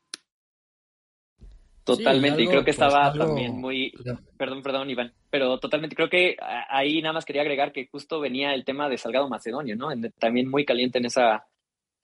Totalmente, 1.84 2.42
y 2.42 2.46
creo 2.46 2.60
que 2.60 2.72
pues, 2.72 2.76
estaba 2.76 3.12
también 3.12 3.60
muy, 3.60 3.92
perdón, 4.38 4.62
perdón, 4.62 4.88
Iván, 4.88 5.12
pero 5.28 5.58
totalmente 5.58 5.94
creo 5.94 6.08
que 6.08 6.34
ahí 6.70 7.02
nada 7.02 7.12
más 7.12 7.26
quería 7.26 7.42
agregar 7.42 7.72
que 7.72 7.86
justo 7.88 8.20
venía 8.20 8.54
el 8.54 8.64
tema 8.64 8.88
de 8.88 8.96
Salgado 8.96 9.28
Macedonio, 9.28 9.76
¿no? 9.76 9.88
También 10.18 10.48
muy 10.48 10.64
caliente 10.64 10.98
en 10.98 11.04
esa, 11.04 11.46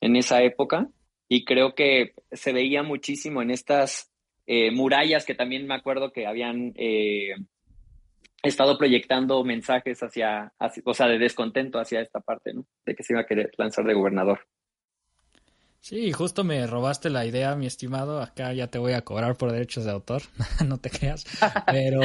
en 0.02 0.16
esa 0.16 0.42
época, 0.42 0.86
y 1.28 1.46
creo 1.46 1.74
que 1.74 2.12
se 2.30 2.52
veía 2.52 2.82
muchísimo 2.82 3.40
en 3.40 3.50
estas 3.50 4.12
eh, 4.46 4.70
murallas 4.70 5.24
que 5.24 5.34
también 5.34 5.66
me 5.66 5.74
acuerdo 5.74 6.12
que 6.12 6.26
habían 6.26 6.74
eh, 6.76 7.36
estado 8.42 8.78
proyectando 8.78 9.44
mensajes 9.44 10.02
hacia, 10.02 10.52
o 10.84 10.94
sea, 10.94 11.06
de 11.06 11.18
descontento 11.18 11.78
hacia 11.78 12.00
esta 12.00 12.20
parte, 12.20 12.54
¿no? 12.54 12.64
De 12.84 12.94
que 12.94 13.02
se 13.02 13.12
iba 13.12 13.20
a 13.20 13.26
querer 13.26 13.50
lanzar 13.58 13.84
de 13.84 13.94
gobernador. 13.94 14.40
Sí, 15.80 16.12
justo 16.12 16.44
me 16.44 16.66
robaste 16.66 17.08
la 17.08 17.24
idea, 17.24 17.56
mi 17.56 17.66
estimado. 17.66 18.20
Acá 18.20 18.52
ya 18.52 18.66
te 18.66 18.78
voy 18.78 18.92
a 18.92 19.00
cobrar 19.00 19.36
por 19.36 19.50
derechos 19.50 19.84
de 19.84 19.90
autor, 19.90 20.22
no 20.66 20.78
te 20.78 20.90
creas. 20.90 21.24
Pero, 21.66 22.00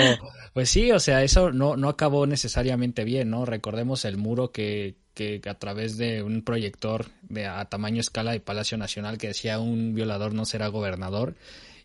pues 0.54 0.70
sí, 0.70 0.92
o 0.92 1.00
sea, 1.00 1.24
eso 1.24 1.52
no, 1.52 1.76
no 1.76 1.90
acabó 1.90 2.26
necesariamente 2.26 3.04
bien, 3.04 3.30
¿no? 3.30 3.46
Recordemos 3.46 4.06
el 4.06 4.16
muro 4.16 4.52
que, 4.52 4.96
que 5.14 5.42
a 5.46 5.60
través 5.60 5.98
de 5.98 6.24
un 6.24 6.42
proyector 6.42 7.08
de, 7.24 7.48
a 7.48 7.66
tamaño 7.66 8.00
escala 8.00 8.32
de 8.32 8.40
Palacio 8.40 8.78
Nacional 8.78 9.18
que 9.18 9.28
decía 9.28 9.60
un 9.60 9.94
violador 9.94 10.34
no 10.34 10.46
será 10.46 10.68
gobernador 10.68 11.36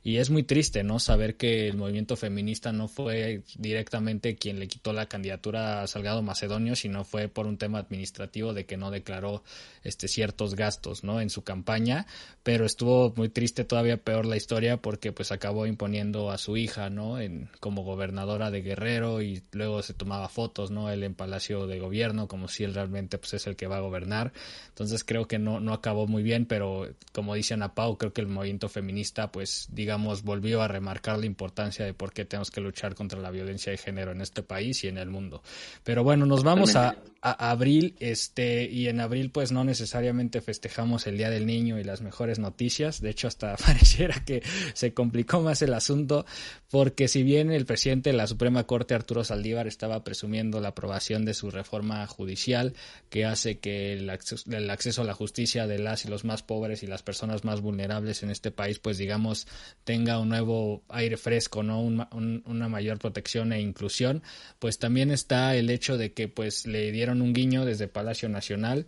y 0.02 0.16
es 0.16 0.30
muy 0.30 0.42
triste, 0.44 0.82
¿no? 0.82 0.98
Saber 0.98 1.36
que 1.36 1.68
el 1.68 1.76
movimiento 1.76 2.16
feminista 2.16 2.72
no 2.72 2.88
fue 2.88 3.42
directamente 3.56 4.34
quien 4.34 4.58
le 4.58 4.66
quitó 4.66 4.94
la 4.94 5.06
candidatura 5.06 5.82
a 5.82 5.86
Salgado 5.86 6.22
Macedonio, 6.22 6.74
sino 6.74 7.04
fue 7.04 7.28
por 7.28 7.46
un 7.46 7.58
tema 7.58 7.80
administrativo 7.80 8.54
de 8.54 8.64
que 8.64 8.78
no 8.78 8.90
declaró 8.90 9.42
este 9.84 10.08
ciertos 10.08 10.54
gastos, 10.54 11.04
¿no? 11.04 11.20
En 11.20 11.28
su 11.28 11.44
campaña, 11.44 12.06
pero 12.42 12.64
estuvo 12.64 13.12
muy 13.14 13.28
triste, 13.28 13.64
todavía 13.64 13.98
peor 13.98 14.24
la 14.24 14.38
historia 14.38 14.78
porque 14.78 15.12
pues 15.12 15.32
acabó 15.32 15.66
imponiendo 15.66 16.30
a 16.30 16.38
su 16.38 16.56
hija, 16.56 16.88
¿no? 16.88 17.20
En, 17.20 17.50
como 17.60 17.82
gobernadora 17.82 18.50
de 18.50 18.62
Guerrero 18.62 19.20
y 19.20 19.42
luego 19.52 19.82
se 19.82 19.92
tomaba 19.92 20.30
fotos, 20.30 20.70
¿no? 20.70 20.90
Él 20.90 21.02
en 21.02 21.14
Palacio 21.14 21.66
de 21.66 21.78
Gobierno 21.78 22.26
como 22.26 22.48
si 22.48 22.64
él 22.64 22.72
realmente 22.72 23.18
pues 23.18 23.34
es 23.34 23.46
el 23.46 23.54
que 23.56 23.66
va 23.66 23.76
a 23.76 23.80
gobernar. 23.80 24.32
Entonces 24.68 25.04
creo 25.04 25.28
que 25.28 25.38
no 25.38 25.60
no 25.60 25.74
acabó 25.74 26.06
muy 26.06 26.22
bien, 26.22 26.46
pero 26.46 26.88
como 27.12 27.34
dice 27.34 27.52
Ana 27.52 27.74
Pau, 27.74 27.98
creo 27.98 28.14
que 28.14 28.22
el 28.22 28.28
movimiento 28.28 28.70
feminista 28.70 29.30
pues 29.30 29.68
diga 29.70 29.89
digamos, 29.90 30.22
volvió 30.22 30.62
a 30.62 30.68
remarcar 30.68 31.18
la 31.18 31.26
importancia 31.26 31.84
de 31.84 31.94
por 31.94 32.12
qué 32.12 32.24
tenemos 32.24 32.52
que 32.52 32.60
luchar 32.60 32.94
contra 32.94 33.18
la 33.18 33.32
violencia 33.32 33.72
de 33.72 33.76
género 33.76 34.12
en 34.12 34.20
este 34.20 34.44
país 34.44 34.84
y 34.84 34.86
en 34.86 34.98
el 34.98 35.10
mundo. 35.10 35.42
Pero 35.82 36.04
bueno, 36.04 36.26
nos 36.26 36.44
vamos 36.44 36.76
a, 36.76 36.96
abril, 37.22 37.96
este, 37.98 38.70
y 38.70 38.86
en 38.86 39.00
abril 39.00 39.30
pues 39.30 39.50
no 39.50 39.64
necesariamente 39.64 40.40
festejamos 40.40 41.08
el 41.08 41.18
Día 41.18 41.28
del 41.28 41.44
Niño 41.44 41.78
y 41.80 41.82
las 41.82 42.02
mejores 42.02 42.38
noticias. 42.38 43.00
De 43.00 43.10
hecho, 43.10 43.26
hasta 43.26 43.56
pareciera 43.66 44.24
que 44.24 44.44
se 44.74 44.94
complicó 44.94 45.40
más 45.40 45.60
el 45.62 45.74
asunto, 45.74 46.24
porque 46.70 47.08
si 47.08 47.24
bien 47.24 47.50
el 47.50 47.66
presidente 47.66 48.10
de 48.10 48.16
la 48.16 48.28
Suprema 48.28 48.64
Corte, 48.68 48.94
Arturo 48.94 49.24
Saldívar, 49.24 49.66
estaba 49.66 50.04
presumiendo 50.04 50.60
la 50.60 50.68
aprobación 50.68 51.24
de 51.24 51.34
su 51.34 51.50
reforma 51.50 52.06
judicial 52.06 52.74
que 53.08 53.24
hace 53.24 53.58
que 53.58 53.94
el 53.94 54.08
acceso, 54.08 54.48
el 54.52 54.70
acceso 54.70 55.02
a 55.02 55.04
la 55.04 55.14
justicia 55.14 55.66
de 55.66 55.80
las 55.80 56.04
y 56.04 56.08
los 56.08 56.24
más 56.24 56.44
pobres 56.44 56.84
y 56.84 56.86
las 56.86 57.02
personas 57.02 57.44
más 57.44 57.60
vulnerables 57.60 58.22
en 58.22 58.30
este 58.30 58.52
país, 58.52 58.78
pues 58.78 58.96
digamos, 58.96 59.48
tenga 59.84 60.18
un 60.18 60.28
nuevo 60.28 60.82
aire 60.88 61.16
fresco, 61.16 61.62
¿no? 61.62 61.80
una 61.80 62.68
mayor 62.68 62.98
protección 62.98 63.52
e 63.52 63.60
inclusión, 63.60 64.22
pues 64.58 64.78
también 64.78 65.10
está 65.10 65.54
el 65.56 65.70
hecho 65.70 65.96
de 65.96 66.12
que 66.12 66.28
pues 66.28 66.66
le 66.66 66.92
dieron 66.92 67.22
un 67.22 67.32
guiño 67.32 67.64
desde 67.64 67.88
Palacio 67.88 68.28
Nacional, 68.28 68.86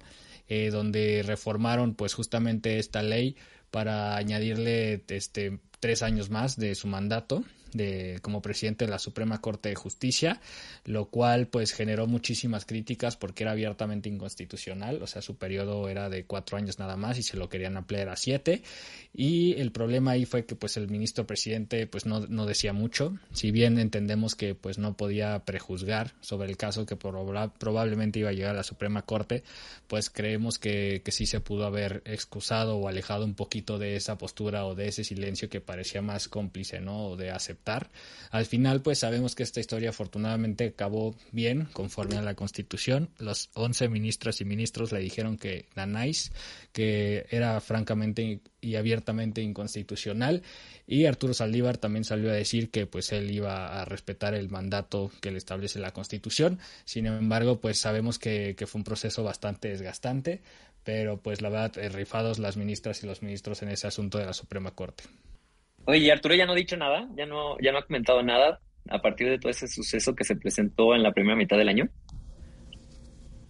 eh, 0.48 0.70
donde 0.70 1.22
reformaron 1.24 1.94
pues 1.94 2.14
justamente 2.14 2.78
esta 2.78 3.02
ley 3.02 3.36
para 3.70 4.16
añadirle 4.16 5.02
este 5.08 5.58
tres 5.80 6.02
años 6.02 6.30
más 6.30 6.56
de 6.56 6.74
su 6.74 6.86
mandato 6.86 7.42
de 7.72 8.18
como 8.22 8.42
presidente 8.42 8.84
de 8.84 8.90
la 8.90 8.98
Suprema 8.98 9.40
Corte 9.40 9.68
de 9.68 9.74
Justicia, 9.74 10.40
lo 10.84 11.06
cual 11.06 11.48
pues 11.48 11.72
generó 11.72 12.06
muchísimas 12.06 12.64
críticas 12.64 13.16
porque 13.16 13.44
era 13.44 13.52
abiertamente 13.52 14.08
inconstitucional, 14.08 15.02
o 15.02 15.06
sea, 15.06 15.22
su 15.22 15.36
periodo 15.36 15.88
era 15.88 16.08
de 16.08 16.24
cuatro 16.24 16.56
años 16.56 16.78
nada 16.78 16.96
más 16.96 17.18
y 17.18 17.22
se 17.22 17.36
lo 17.36 17.48
querían 17.48 17.76
ampliar 17.76 18.08
a 18.08 18.16
siete. 18.16 18.62
Y 19.14 19.54
el 19.60 19.72
problema 19.72 20.12
ahí 20.12 20.24
fue 20.24 20.46
que 20.46 20.54
pues 20.54 20.76
el 20.76 20.88
ministro 20.88 21.26
presidente 21.26 21.86
pues 21.86 22.06
no, 22.06 22.20
no 22.20 22.46
decía 22.46 22.72
mucho, 22.72 23.16
si 23.32 23.50
bien 23.50 23.78
entendemos 23.78 24.34
que 24.34 24.54
pues 24.54 24.78
no 24.78 24.96
podía 24.96 25.44
prejuzgar 25.44 26.14
sobre 26.20 26.48
el 26.48 26.56
caso 26.56 26.86
que 26.86 26.96
probablemente 26.96 28.20
iba 28.20 28.30
a 28.30 28.32
llegar 28.32 28.52
a 28.52 28.58
la 28.58 28.62
Suprema 28.62 29.02
Corte, 29.02 29.42
pues 29.86 30.10
creemos 30.10 30.58
que, 30.58 31.02
que 31.04 31.12
sí 31.12 31.26
se 31.26 31.40
pudo 31.40 31.66
haber 31.66 32.02
excusado 32.04 32.76
o 32.76 32.88
alejado 32.88 33.24
un 33.24 33.34
poquito 33.34 33.78
de 33.78 33.96
esa 33.96 34.18
postura 34.18 34.66
o 34.66 34.74
de 34.74 34.88
ese 34.88 35.04
silencio 35.04 35.48
que 35.48 35.60
parecía 35.60 36.02
más 36.02 36.28
cómplice, 36.28 36.80
¿no? 36.80 37.06
O 37.08 37.16
de 37.16 37.30
aceptar 37.30 37.61
al 38.30 38.46
final, 38.46 38.82
pues 38.82 38.98
sabemos 38.98 39.34
que 39.34 39.42
esta 39.42 39.60
historia 39.60 39.90
afortunadamente 39.90 40.64
acabó 40.64 41.14
bien, 41.30 41.68
conforme 41.72 42.16
a 42.16 42.22
la 42.22 42.34
Constitución. 42.34 43.10
Los 43.18 43.50
11 43.54 43.88
ministros 43.88 44.40
y 44.40 44.44
ministros 44.44 44.92
le 44.92 45.00
dijeron 45.00 45.36
que 45.36 45.66
Danais, 45.74 46.32
que 46.72 47.26
era 47.30 47.60
francamente 47.60 48.40
y 48.60 48.74
abiertamente 48.76 49.42
inconstitucional, 49.42 50.42
y 50.86 51.06
Arturo 51.06 51.34
Saldívar 51.34 51.78
también 51.78 52.04
salió 52.04 52.30
a 52.30 52.34
decir 52.34 52.70
que 52.70 52.86
pues 52.86 53.12
él 53.12 53.30
iba 53.30 53.80
a 53.80 53.84
respetar 53.84 54.34
el 54.34 54.48
mandato 54.48 55.10
que 55.20 55.30
le 55.30 55.38
establece 55.38 55.78
la 55.78 55.92
Constitución. 55.92 56.58
Sin 56.84 57.06
embargo, 57.06 57.60
pues 57.60 57.78
sabemos 57.80 58.18
que, 58.18 58.54
que 58.56 58.66
fue 58.66 58.80
un 58.80 58.84
proceso 58.84 59.22
bastante 59.22 59.68
desgastante, 59.68 60.42
pero 60.84 61.18
pues 61.18 61.40
la 61.42 61.48
verdad, 61.48 61.78
eh, 61.78 61.88
rifados 61.88 62.38
las 62.38 62.56
ministras 62.56 63.02
y 63.02 63.06
los 63.06 63.22
ministros 63.22 63.62
en 63.62 63.68
ese 63.68 63.86
asunto 63.86 64.18
de 64.18 64.26
la 64.26 64.32
Suprema 64.32 64.72
Corte. 64.72 65.04
Oye, 65.84 66.12
Arturo 66.12 66.34
ya 66.34 66.46
no 66.46 66.52
ha 66.52 66.56
dicho 66.56 66.76
nada, 66.76 67.08
ya 67.16 67.26
no, 67.26 67.58
ya 67.60 67.72
no 67.72 67.78
ha 67.78 67.86
comentado 67.86 68.22
nada 68.22 68.60
a 68.88 69.00
partir 69.00 69.28
de 69.28 69.38
todo 69.38 69.50
ese 69.50 69.68
suceso 69.68 70.14
que 70.14 70.24
se 70.24 70.36
presentó 70.36 70.94
en 70.94 71.02
la 71.02 71.12
primera 71.12 71.36
mitad 71.36 71.56
del 71.56 71.68
año. 71.68 71.88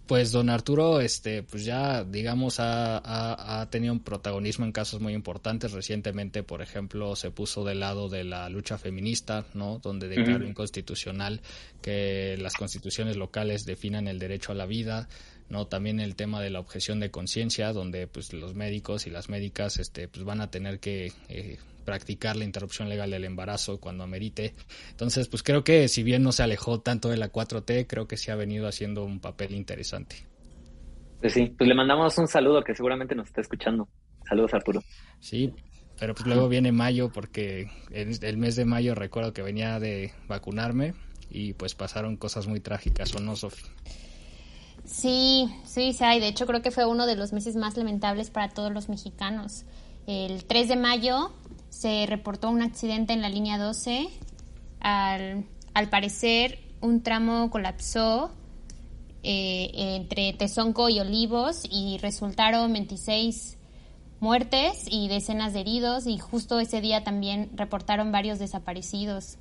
Pues 0.07 0.33
don 0.33 0.49
Arturo, 0.49 0.99
este, 0.99 1.43
pues 1.43 1.63
ya 1.63 2.03
digamos 2.03 2.59
ha, 2.59 3.61
ha, 3.61 3.69
tenido 3.69 3.93
un 3.93 4.03
protagonismo 4.03 4.65
en 4.65 4.73
casos 4.73 4.99
muy 4.99 5.13
importantes. 5.13 5.71
Recientemente, 5.71 6.43
por 6.43 6.61
ejemplo, 6.61 7.15
se 7.15 7.31
puso 7.31 7.63
del 7.63 7.79
lado 7.79 8.09
de 8.09 8.25
la 8.25 8.49
lucha 8.49 8.77
feminista, 8.77 9.45
¿no? 9.53 9.79
Donde 9.79 10.09
declaró 10.09 10.45
inconstitucional 10.45 11.39
que 11.81 12.35
las 12.37 12.55
constituciones 12.55 13.15
locales 13.15 13.63
definan 13.63 14.09
el 14.09 14.19
derecho 14.19 14.51
a 14.51 14.55
la 14.55 14.65
vida. 14.65 15.07
¿no? 15.49 15.67
También 15.67 15.99
el 15.99 16.15
tema 16.15 16.41
de 16.41 16.49
la 16.49 16.59
objeción 16.59 16.99
de 16.99 17.11
conciencia, 17.11 17.73
donde 17.73 18.07
pues 18.07 18.33
los 18.33 18.55
médicos 18.55 19.07
y 19.07 19.09
las 19.09 19.29
médicas 19.29 19.77
este, 19.77 20.07
pues 20.07 20.25
van 20.25 20.41
a 20.41 20.49
tener 20.49 20.79
que 20.79 21.11
eh, 21.29 21.59
practicar 21.83 22.35
la 22.35 22.43
interrupción 22.43 22.89
legal 22.89 23.11
del 23.11 23.25
embarazo 23.25 23.79
cuando 23.79 24.03
amerite. 24.03 24.53
Entonces, 24.91 25.27
pues 25.27 25.43
creo 25.43 25.63
que 25.63 25.87
si 25.87 26.03
bien 26.03 26.23
no 26.23 26.31
se 26.31 26.43
alejó 26.43 26.81
tanto 26.81 27.09
de 27.09 27.17
la 27.17 27.31
4T, 27.31 27.87
creo 27.87 28.07
que 28.07 28.17
sí 28.17 28.31
ha 28.31 28.35
venido 28.35 28.67
haciendo 28.67 29.03
un 29.03 29.19
papel 29.19 29.53
interesante. 29.53 30.15
Pues 31.19 31.33
sí, 31.33 31.53
pues 31.57 31.67
le 31.67 31.75
mandamos 31.75 32.17
un 32.17 32.27
saludo 32.27 32.63
que 32.63 32.75
seguramente 32.75 33.15
nos 33.15 33.27
está 33.27 33.41
escuchando. 33.41 33.87
Saludos, 34.27 34.53
Arturo. 34.53 34.83
Sí, 35.19 35.53
pero 35.99 36.15
pues 36.15 36.27
luego 36.27 36.49
viene 36.49 36.71
mayo 36.71 37.11
porque 37.11 37.69
el, 37.91 38.37
mes 38.37 38.55
de 38.55 38.65
mayo 38.65 38.95
recuerdo 38.95 39.31
que 39.31 39.41
venía 39.41 39.79
de 39.79 40.11
vacunarme 40.27 40.95
y 41.29 41.53
pues 41.53 41.75
pasaron 41.75 42.17
cosas 42.17 42.47
muy 42.47 42.59
trágicas, 42.59 43.15
¿o 43.15 43.19
no, 43.19 43.35
Sofi? 43.35 43.63
Sí, 44.85 45.49
sí, 45.63 45.93
sí, 45.93 46.19
de 46.19 46.27
hecho 46.27 46.45
creo 46.45 46.61
que 46.61 46.71
fue 46.71 46.85
uno 46.85 47.05
de 47.05 47.15
los 47.15 47.31
meses 47.31 47.55
más 47.55 47.77
lamentables 47.77 48.29
para 48.29 48.49
todos 48.49 48.73
los 48.73 48.89
mexicanos. 48.89 49.63
El 50.07 50.43
3 50.43 50.67
de 50.67 50.75
mayo 50.75 51.31
se 51.73 52.05
reportó 52.05 52.51
un 52.51 52.61
accidente 52.61 53.13
en 53.13 53.21
la 53.23 53.29
línea 53.29 53.57
12. 53.57 54.07
Al, 54.79 55.89
parecer, 55.89 56.59
un 56.81 57.01
tramo 57.01 57.49
colapsó 57.49 58.31
eh, 59.23 59.71
entre 59.73 60.33
Tezonco 60.33 60.89
y 60.89 60.99
Olivos 60.99 61.63
y 61.69 61.97
resultaron 61.97 62.71
26 62.71 63.57
muertes 64.19 64.85
y 64.87 65.07
decenas 65.07 65.53
de 65.53 65.61
heridos 65.61 66.05
y 66.05 66.19
justo 66.19 66.59
ese 66.59 66.79
día 66.79 67.03
también 67.03 67.49
reportaron 67.55 68.11
varios 68.11 68.37
desaparecidos. 68.37 69.39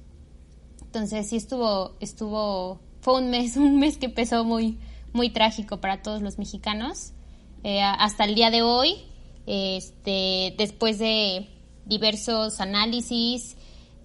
Entonces 0.81 1.29
sí 1.29 1.37
estuvo, 1.37 1.97
estuvo, 2.01 2.81
fue 3.03 3.21
un 3.21 3.29
mes, 3.29 3.57
un 3.59 3.79
mes 3.79 3.99
que 3.99 4.07
empezó 4.07 4.43
muy, 4.43 4.79
muy 5.13 5.29
trágico 5.29 5.83
para 5.83 6.01
todos 6.01 6.23
los 6.23 6.39
mexicanos. 6.39 7.13
Eh, 7.63 7.83
hasta 7.83 8.25
el 8.25 8.35
día 8.35 8.51
de 8.51 8.63
hoy 8.63 8.97
Este, 9.47 10.55
después 10.57 10.99
de 10.99 11.49
diversos 11.85 12.61
análisis 12.61 13.57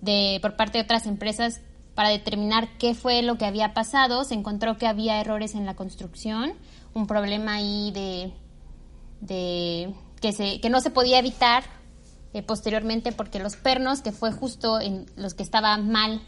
de, 0.01 0.39
por 0.41 0.55
parte 0.55 0.77
de 0.77 0.83
otras 0.83 1.05
empresas 1.05 1.61
para 1.95 2.09
determinar 2.09 2.77
qué 2.77 2.93
fue 2.93 3.21
lo 3.23 3.37
que 3.37 3.45
había 3.45 3.73
pasado, 3.73 4.23
se 4.23 4.35
encontró 4.35 4.77
que 4.77 4.85
había 4.85 5.19
errores 5.19 5.55
en 5.55 5.65
la 5.65 5.75
construcción, 5.75 6.53
un 6.93 7.07
problema 7.07 7.55
ahí 7.55 7.91
de, 7.91 8.33
de 9.21 9.93
que, 10.21 10.31
se, 10.31 10.61
que 10.61 10.69
no 10.69 10.79
se 10.79 10.91
podía 10.91 11.19
evitar 11.19 11.63
eh, 12.33 12.43
posteriormente 12.43 13.11
porque 13.11 13.39
los 13.39 13.55
pernos, 13.55 14.01
que 14.01 14.11
fue 14.11 14.31
justo 14.31 14.79
en 14.79 15.07
los 15.15 15.33
que 15.33 15.43
estaban 15.43 15.89
mal 15.89 16.21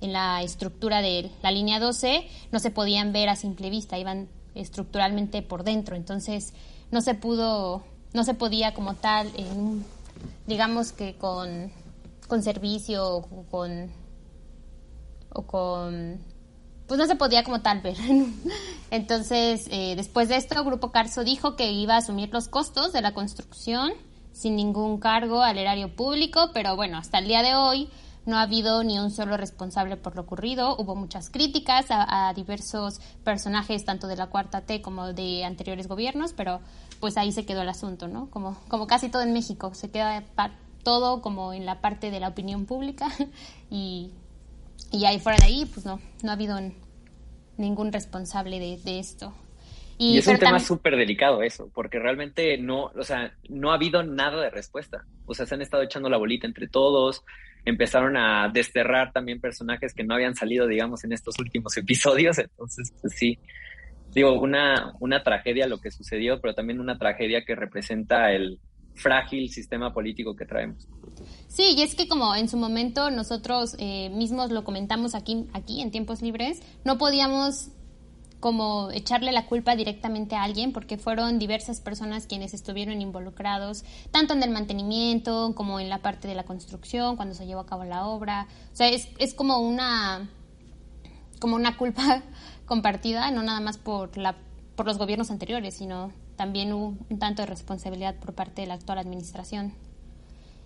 en 0.00 0.12
la 0.12 0.42
estructura 0.42 1.00
de 1.00 1.30
la 1.42 1.50
línea 1.50 1.78
12, 1.78 2.26
no 2.50 2.58
se 2.58 2.70
podían 2.70 3.12
ver 3.12 3.28
a 3.28 3.36
simple 3.36 3.70
vista, 3.70 3.98
iban 3.98 4.28
estructuralmente 4.54 5.42
por 5.42 5.62
dentro, 5.62 5.94
entonces 5.94 6.54
no 6.90 7.00
se 7.00 7.14
pudo, 7.14 7.84
no 8.12 8.24
se 8.24 8.34
podía 8.34 8.74
como 8.74 8.94
tal, 8.94 9.30
digamos 10.46 10.92
que 10.92 11.16
con, 11.16 11.72
con 12.28 12.42
servicio 12.42 13.16
o 13.16 13.44
con, 13.50 13.90
o 15.30 15.42
con 15.42 16.20
pues 16.86 16.98
no 16.98 17.06
se 17.06 17.16
podía 17.16 17.44
como 17.44 17.62
tal 17.62 17.80
ver. 17.80 17.96
Entonces, 18.90 19.68
eh, 19.70 19.94
después 19.96 20.28
de 20.28 20.36
esto, 20.36 20.62
Grupo 20.64 20.92
Carso 20.92 21.24
dijo 21.24 21.56
que 21.56 21.72
iba 21.72 21.94
a 21.94 21.98
asumir 21.98 22.30
los 22.32 22.48
costos 22.48 22.92
de 22.92 23.00
la 23.00 23.14
construcción 23.14 23.92
sin 24.32 24.56
ningún 24.56 24.98
cargo 24.98 25.42
al 25.42 25.58
erario 25.58 25.94
público, 25.94 26.50
pero 26.52 26.76
bueno, 26.76 26.98
hasta 26.98 27.18
el 27.18 27.28
día 27.28 27.42
de 27.42 27.54
hoy 27.54 27.88
no 28.26 28.36
ha 28.38 28.42
habido 28.42 28.82
ni 28.82 28.98
un 28.98 29.10
solo 29.10 29.36
responsable 29.36 29.96
por 29.96 30.16
lo 30.16 30.22
ocurrido. 30.22 30.76
Hubo 30.76 30.94
muchas 30.94 31.30
críticas 31.30 31.86
a, 31.90 32.32
diversos 32.34 33.00
personajes, 33.22 33.84
tanto 33.84 34.06
de 34.08 34.16
la 34.16 34.26
Cuarta 34.28 34.62
T 34.62 34.82
como 34.82 35.12
de 35.12 35.44
anteriores 35.44 35.88
gobiernos, 35.88 36.32
pero 36.32 36.60
pues 37.00 37.16
ahí 37.16 37.32
se 37.32 37.44
quedó 37.44 37.62
el 37.62 37.68
asunto, 37.68 38.08
¿no? 38.08 38.30
Como, 38.30 38.58
como 38.68 38.86
casi 38.86 39.08
todo 39.08 39.22
en 39.22 39.32
México, 39.32 39.74
se 39.74 39.90
queda 39.90 40.24
todo 40.82 41.22
como 41.22 41.52
en 41.52 41.66
la 41.66 41.80
parte 41.80 42.10
de 42.10 42.20
la 42.20 42.28
opinión 42.28 42.66
pública 42.66 43.08
y, 43.70 44.10
y 44.92 45.04
ahí 45.06 45.18
fuera 45.18 45.38
de 45.38 45.46
ahí, 45.46 45.64
pues 45.66 45.86
no, 45.86 46.00
no 46.22 46.30
ha 46.30 46.34
habido 46.34 46.58
ningún 47.56 47.92
responsable 47.92 48.58
de 48.58 48.98
esto. 48.98 49.32
Y, 49.96 50.18
es 50.18 50.26
un 50.26 50.38
tema 50.38 50.58
súper 50.58 50.96
delicado 50.96 51.42
eso, 51.42 51.70
porque 51.72 51.98
realmente 51.98 52.58
no, 52.58 52.86
o 52.96 53.02
sea, 53.04 53.32
no 53.48 53.70
ha 53.70 53.74
habido 53.74 54.02
nada 54.02 54.42
de 54.42 54.50
respuesta. 54.50 55.04
O 55.26 55.34
sea, 55.34 55.46
se 55.46 55.54
han 55.54 55.62
estado 55.62 55.82
echando 55.84 56.08
la 56.08 56.16
bolita 56.16 56.46
entre 56.46 56.66
todos, 56.66 57.22
empezaron 57.64 58.16
a 58.16 58.48
desterrar 58.48 59.12
también 59.12 59.40
personajes 59.40 59.94
que 59.94 60.02
no 60.02 60.14
habían 60.14 60.34
salido, 60.34 60.66
digamos, 60.66 61.04
en 61.04 61.12
estos 61.12 61.38
últimos 61.38 61.76
episodios. 61.76 62.38
Entonces, 62.38 62.92
pues 63.00 63.14
sí, 63.14 63.38
digo, 64.14 64.32
una, 64.40 64.94
una 65.00 65.22
tragedia 65.22 65.66
lo 65.66 65.78
que 65.78 65.90
sucedió, 65.90 66.40
pero 66.40 66.54
también 66.54 66.80
una 66.80 66.98
tragedia 66.98 67.44
que 67.44 67.54
representa 67.54 68.32
el 68.32 68.60
frágil 68.94 69.50
sistema 69.50 69.92
político 69.92 70.36
que 70.36 70.46
traemos. 70.46 70.88
Sí, 71.48 71.74
y 71.76 71.82
es 71.82 71.94
que 71.94 72.08
como 72.08 72.34
en 72.34 72.48
su 72.48 72.56
momento 72.56 73.10
nosotros 73.10 73.76
eh, 73.78 74.08
mismos 74.10 74.50
lo 74.50 74.64
comentamos 74.64 75.14
aquí, 75.14 75.48
aquí 75.52 75.82
en 75.82 75.90
tiempos 75.90 76.22
libres, 76.22 76.62
no 76.84 76.96
podíamos 76.96 77.70
como 78.40 78.90
echarle 78.90 79.32
la 79.32 79.46
culpa 79.46 79.74
directamente 79.74 80.36
a 80.36 80.42
alguien, 80.42 80.72
porque 80.72 80.98
fueron 80.98 81.38
diversas 81.38 81.80
personas 81.80 82.26
quienes 82.26 82.52
estuvieron 82.52 83.00
involucrados, 83.00 83.84
tanto 84.10 84.34
en 84.34 84.42
el 84.42 84.50
mantenimiento 84.50 85.54
como 85.54 85.80
en 85.80 85.88
la 85.88 86.02
parte 86.02 86.28
de 86.28 86.34
la 86.34 86.42
construcción, 86.42 87.16
cuando 87.16 87.34
se 87.34 87.46
llevó 87.46 87.62
a 87.62 87.66
cabo 87.66 87.84
la 87.84 88.06
obra. 88.06 88.46
O 88.70 88.76
sea, 88.76 88.88
es, 88.88 89.08
es 89.18 89.32
como 89.32 89.60
una 89.60 90.28
como 91.40 91.56
una 91.56 91.76
culpa 91.76 92.22
compartida, 92.66 93.30
no 93.30 93.42
nada 93.42 93.60
más 93.60 93.78
por 93.78 94.16
la 94.16 94.36
por 94.76 94.86
los 94.86 94.98
gobiernos 94.98 95.30
anteriores, 95.30 95.74
sino 95.76 96.12
también 96.36 96.72
hubo 96.72 96.96
un 97.08 97.18
tanto 97.18 97.42
de 97.42 97.46
responsabilidad 97.46 98.16
por 98.16 98.34
parte 98.34 98.62
de 98.62 98.68
la 98.68 98.74
actual 98.74 98.98
administración. 98.98 99.74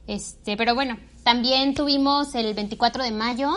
Este, 0.06 0.56
pero 0.56 0.74
bueno, 0.74 0.96
también 1.22 1.74
tuvimos 1.74 2.34
el 2.34 2.54
24 2.54 3.04
de 3.04 3.10
mayo 3.10 3.50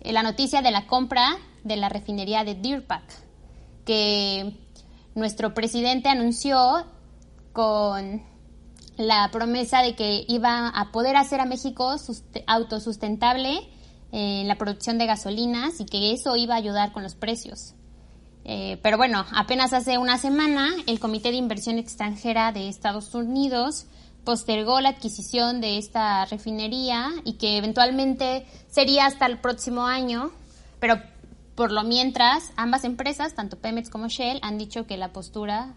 eh, 0.00 0.12
la 0.12 0.22
noticia 0.22 0.62
de 0.62 0.70
la 0.70 0.86
compra 0.86 1.36
de 1.64 1.76
la 1.76 1.90
refinería 1.90 2.44
de 2.44 2.54
Deer 2.54 2.86
Park 2.86 3.04
que 3.84 4.54
nuestro 5.14 5.54
presidente 5.54 6.08
anunció 6.08 6.86
con 7.52 8.22
la 8.96 9.30
promesa 9.30 9.82
de 9.82 9.94
que 9.94 10.24
iba 10.28 10.68
a 10.68 10.92
poder 10.92 11.16
hacer 11.16 11.40
a 11.40 11.44
México 11.44 11.96
autosustentable 12.46 13.68
en 14.12 14.48
la 14.48 14.56
producción 14.56 14.98
de 14.98 15.06
gasolinas 15.06 15.80
y 15.80 15.86
que 15.86 16.12
eso 16.12 16.36
iba 16.36 16.54
a 16.54 16.58
ayudar 16.58 16.92
con 16.92 17.02
los 17.02 17.14
precios. 17.14 17.74
Eh, 18.44 18.78
pero 18.82 18.96
bueno, 18.96 19.26
apenas 19.34 19.72
hace 19.72 19.98
una 19.98 20.16
semana 20.16 20.70
el 20.86 21.00
Comité 21.00 21.30
de 21.30 21.36
Inversión 21.36 21.78
Extranjera 21.78 22.50
de 22.52 22.68
Estados 22.68 23.14
Unidos 23.14 23.86
postergó 24.24 24.80
la 24.80 24.90
adquisición 24.90 25.60
de 25.60 25.78
esta 25.78 26.24
refinería 26.26 27.10
y 27.24 27.34
que 27.34 27.56
eventualmente 27.56 28.46
sería 28.68 29.06
hasta 29.06 29.26
el 29.26 29.38
próximo 29.38 29.86
año, 29.86 30.30
pero 30.80 31.00
por 31.54 31.72
lo 31.72 31.82
mientras, 31.82 32.52
ambas 32.56 32.84
empresas, 32.84 33.34
tanto 33.34 33.58
Pemex 33.58 33.90
como 33.90 34.08
Shell, 34.08 34.38
han 34.42 34.58
dicho 34.58 34.86
que 34.86 34.96
la 34.96 35.12
postura 35.12 35.74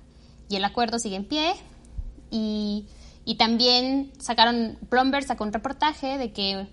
y 0.48 0.56
el 0.56 0.64
acuerdo 0.64 1.00
siguen 1.00 1.24
en 1.24 1.28
pie. 1.28 1.54
Y, 2.30 2.86
también 3.40 4.12
sacaron, 4.20 4.78
Bloomberg 4.90 5.26
sacó 5.26 5.44
un 5.44 5.54
reportaje 5.54 6.18
de 6.18 6.32
que 6.34 6.68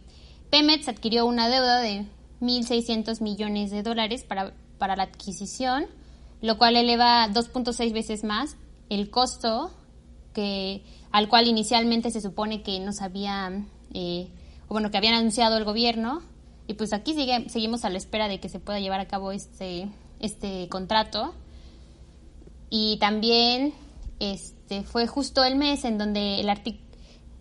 Pemex 0.50 0.88
adquirió 0.88 1.26
una 1.26 1.48
deuda 1.48 1.80
de 1.80 2.06
1.600 2.40 3.20
millones 3.20 3.70
de 3.70 3.82
dólares 3.82 4.24
para, 4.24 4.52
para 4.78 4.96
la 4.96 5.04
adquisición, 5.04 5.86
lo 6.40 6.58
cual 6.58 6.76
eleva 6.76 7.28
2.6 7.28 7.92
veces 7.92 8.24
más 8.24 8.56
el 8.88 9.10
costo 9.10 9.70
que, 10.32 10.82
al 11.10 11.28
cual 11.28 11.48
inicialmente 11.48 12.10
se 12.10 12.20
supone 12.20 12.62
que 12.62 12.80
nos 12.80 13.02
había, 13.02 13.64
eh, 13.92 14.28
bueno, 14.68 14.90
que 14.90 14.98
habían 14.98 15.14
anunciado 15.14 15.56
el 15.56 15.64
gobierno 15.64 16.22
y 16.66 16.74
pues 16.74 16.92
aquí 16.92 17.14
seguimos 17.48 17.84
a 17.84 17.90
la 17.90 17.96
espera 17.98 18.28
de 18.28 18.40
que 18.40 18.48
se 18.48 18.60
pueda 18.60 18.78
llevar 18.78 19.00
a 19.00 19.08
cabo 19.08 19.32
este, 19.32 19.88
este 20.20 20.68
contrato. 20.68 21.34
Y 22.68 22.98
también 22.98 23.72
este, 24.20 24.82
fue 24.82 25.06
justo 25.06 25.44
el 25.44 25.56
mes 25.56 25.86
en 25.86 25.96
donde 25.96 26.40
el 26.40 26.48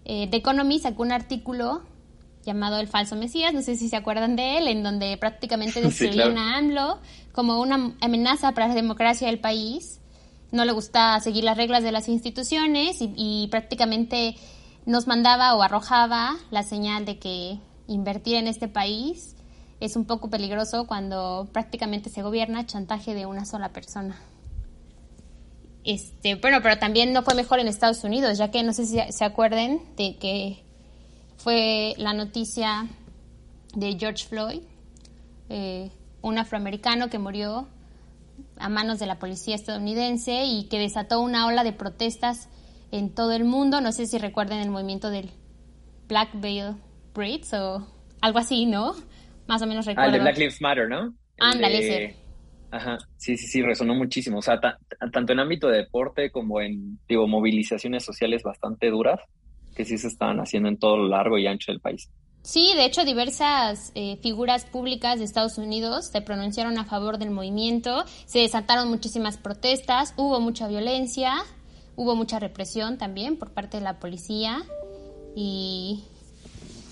eh, 0.06 0.28
The 0.32 0.38
Economy 0.38 0.80
sacó 0.80 1.04
un 1.04 1.12
artículo 1.12 1.82
llamado 2.48 2.80
El 2.80 2.88
falso 2.88 3.16
Mesías, 3.16 3.54
no 3.54 3.62
sé 3.62 3.76
si 3.76 3.90
se 3.90 3.96
acuerdan 3.96 4.36
de 4.36 4.58
él, 4.58 4.68
en 4.68 4.82
donde 4.82 5.16
prácticamente 5.18 5.82
describían 5.84 6.38
a 6.38 6.58
AMLO 6.58 7.00
como 7.32 7.62
una 7.62 7.94
amenaza 8.02 8.54
para 8.54 8.70
la 8.70 8.74
democracia 8.74 9.28
del 9.28 9.40
país. 9.40 10.00
No 10.52 10.66
le 10.66 10.72
gusta 10.72 11.20
seguir 11.20 11.44
las 11.44 11.58
reglas 11.58 11.84
de 11.84 11.92
las 11.92 12.08
instituciones 12.08 13.02
y, 13.02 13.14
y 13.16 13.48
prácticamente 13.50 14.36
nos 14.86 15.06
mandaba 15.06 15.54
o 15.56 15.62
arrojaba 15.62 16.38
la 16.50 16.64
señal 16.64 17.06
de 17.06 17.20
que 17.20 17.60
invertir 17.88 18.38
en 18.38 18.48
este 18.48 18.70
país 18.70 19.36
es 19.80 19.96
un 19.96 20.06
poco 20.06 20.30
peligroso 20.30 20.88
cuando 20.88 21.50
prácticamente 21.52 22.10
se 22.10 22.22
gobierna 22.22 22.66
chantaje 22.66 23.14
de 23.14 23.26
una 23.26 23.46
sola 23.46 23.70
persona. 23.70 24.18
Este, 25.84 26.36
bueno, 26.36 26.60
pero 26.62 26.80
también 26.80 27.14
no 27.14 27.24
fue 27.24 27.36
mejor 27.36 27.60
en 27.60 27.68
Estados 27.68 28.04
Unidos, 28.04 28.38
ya 28.38 28.52
que 28.52 28.64
no 28.64 28.74
sé 28.74 28.86
si 28.86 29.00
se 29.10 29.24
acuerden 29.24 29.82
de 29.96 30.18
que 30.18 30.67
fue 31.38 31.94
la 31.98 32.14
noticia 32.14 32.88
de 33.76 33.98
George 33.98 34.26
Floyd, 34.28 34.62
eh, 35.50 35.92
un 36.22 36.38
afroamericano 36.38 37.10
que 37.10 37.20
murió 37.20 37.68
a 38.58 38.70
manos 38.70 39.00
de 39.00 39.06
la 39.06 39.20
policía 39.20 39.56
estadounidense 39.56 40.46
y 40.46 40.68
que 40.68 40.80
desató 40.80 41.22
una 41.22 41.48
ola 41.48 41.64
de 41.64 41.74
protestas 41.74 42.50
en 42.92 43.14
todo 43.14 43.34
el 43.34 43.46
mundo. 43.46 43.82
No 43.82 43.92
sé 43.92 44.08
si 44.08 44.18
recuerden 44.18 44.60
el 44.60 44.70
movimiento 44.70 45.10
del 45.10 45.30
Black 46.08 46.30
Veil 46.34 46.76
o 47.54 47.88
algo 48.22 48.40
así, 48.40 48.66
¿no? 48.66 48.94
Más 49.48 49.62
o 49.62 49.68
menos 49.68 49.86
recuerdo. 49.86 50.12
Ah, 50.12 50.14
el 50.14 50.14
de 50.14 50.20
Black 50.20 50.38
Lives 50.38 50.62
Matter, 50.62 50.90
¿no? 50.90 51.14
Ándale, 51.40 51.80
ese. 51.80 52.16
Ajá, 52.70 52.98
sí, 53.16 53.38
sí, 53.38 53.48
sí, 53.48 53.62
resonó 53.62 53.96
muchísimo. 53.96 54.40
O 54.40 54.42
sea, 54.42 54.60
tanto 54.60 55.34
en 55.34 55.40
ámbito 55.40 55.68
de 55.68 55.78
deporte 55.78 56.32
como 56.32 56.62
en, 56.62 57.00
digo, 57.08 57.28
movilizaciones 57.28 58.04
sociales 58.04 58.44
bastante 58.44 58.90
duras, 58.90 59.20
que 59.78 59.86
sí 59.86 59.98
se 59.98 60.08
estaban 60.08 60.40
haciendo 60.40 60.68
en 60.68 60.78
todo 60.78 60.98
lo 60.98 61.08
largo 61.08 61.38
y 61.38 61.48
ancho 61.48 61.72
del 61.72 61.80
país. 61.80 62.10
Sí, 62.42 62.74
de 62.76 62.86
hecho, 62.86 63.06
diversas 63.06 63.92
eh, 63.96 64.18
figuras 64.22 64.66
públicas 64.66 65.20
de 65.20 65.26
Estados 65.26 65.58
Unidos 65.58 66.08
se 66.08 66.22
pronunciaron 66.22 66.78
a 66.78 66.86
favor 66.86 67.18
del 67.18 67.30
movimiento, 67.30 68.04
se 68.26 68.40
desataron 68.40 68.90
muchísimas 68.90 69.38
protestas, 69.38 70.14
hubo 70.18 70.40
mucha 70.40 70.68
violencia, 70.68 71.34
hubo 71.96 72.16
mucha 72.16 72.40
represión 72.40 72.98
también 72.98 73.38
por 73.38 73.52
parte 73.52 73.78
de 73.78 73.84
la 73.84 74.00
policía 74.00 74.64
y 75.36 76.04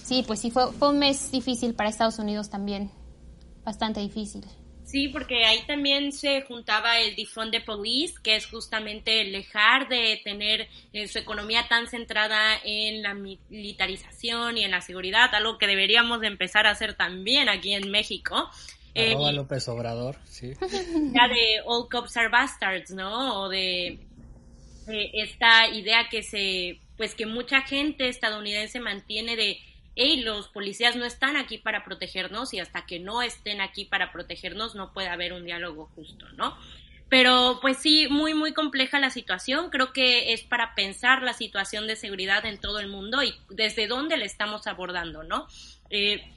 Sí, 0.06 0.24
pues 0.28 0.40
sí, 0.40 0.52
fue, 0.52 0.72
fue 0.72 0.90
un 0.90 1.00
mes 1.00 1.32
difícil 1.32 1.74
para 1.74 1.90
Estados 1.90 2.20
Unidos 2.20 2.52
también, 2.52 2.92
bastante 3.64 4.02
difícil. 4.02 4.46
Sí, 4.86 5.08
porque 5.08 5.46
ahí 5.46 5.66
también 5.66 6.12
se 6.12 6.44
juntaba 6.44 7.00
el 7.00 7.16
Defund 7.16 7.52
de 7.52 7.60
Police, 7.60 8.14
que 8.22 8.36
es 8.36 8.46
justamente 8.46 9.22
el 9.22 9.32
dejar 9.32 9.90
de 9.90 10.22
tener 10.24 10.68
eh, 10.94 11.08
su 11.08 11.18
economía 11.18 11.68
tan 11.68 11.88
centrada 11.88 12.56
en 12.64 13.02
la 13.02 13.16
militarización 13.16 14.60
y 14.60 14.64
en 14.64 14.70
la 14.70 14.82
seguridad, 14.82 15.34
algo 15.34 15.58
que 15.58 15.66
deberíamos 15.66 16.22
de 16.22 16.28
empezar 16.28 16.68
a 16.68 16.72
hacer 16.72 16.94
también 16.94 17.50
aquí 17.50 17.74
en 17.74 17.90
México. 17.90 18.50
Eh, 18.94 19.16
López 19.34 19.68
Obrador, 19.68 20.18
sí. 20.26 20.54
Ya 21.14 21.28
de 21.28 21.62
All 21.66 21.90
Cops 21.90 22.16
Are 22.18 22.30
Bastards, 22.30 22.92
¿no? 22.92 23.42
O 23.42 23.50
de 23.50 23.88
eh, 24.88 25.12
esta 25.14 25.68
idea 25.68 26.08
que 26.12 26.22
se, 26.22 26.80
pues 26.96 27.16
que 27.16 27.26
mucha 27.26 27.62
gente 27.62 28.08
estadounidense 28.08 28.80
mantiene 28.80 29.36
de 29.36 29.58
hey, 29.96 30.22
los 30.22 30.48
policías 30.50 30.96
no 30.96 31.06
están 31.06 31.38
aquí 31.38 31.58
para 31.58 31.84
protegernos 31.84 32.54
y 32.54 32.60
hasta 32.60 32.86
que 32.86 33.00
no 33.00 33.22
estén 33.22 33.62
aquí 33.62 33.86
para 33.86 34.12
protegernos 34.12 34.76
no 34.76 34.94
puede 34.94 35.10
haber 35.10 35.34
un 35.34 35.46
diálogo 35.46 35.90
justo, 35.96 36.28
¿no? 36.34 36.58
Pero 37.10 37.60
pues 37.62 37.78
sí, 37.78 38.08
muy, 38.10 38.34
muy 38.34 38.54
compleja 38.54 39.00
la 39.00 39.10
situación. 39.10 39.70
Creo 39.70 39.94
que 39.94 40.34
es 40.34 40.42
para 40.42 40.74
pensar 40.76 41.22
la 41.22 41.34
situación 41.34 41.88
de 41.88 41.96
seguridad 41.96 42.46
en 42.46 42.60
todo 42.60 42.80
el 42.80 42.88
mundo 42.88 43.22
y 43.24 43.36
desde 43.50 43.88
dónde 43.88 44.18
le 44.18 44.26
estamos 44.26 44.68
abordando, 44.68 45.24
¿no? 45.24 45.48
Eh, 45.90 46.28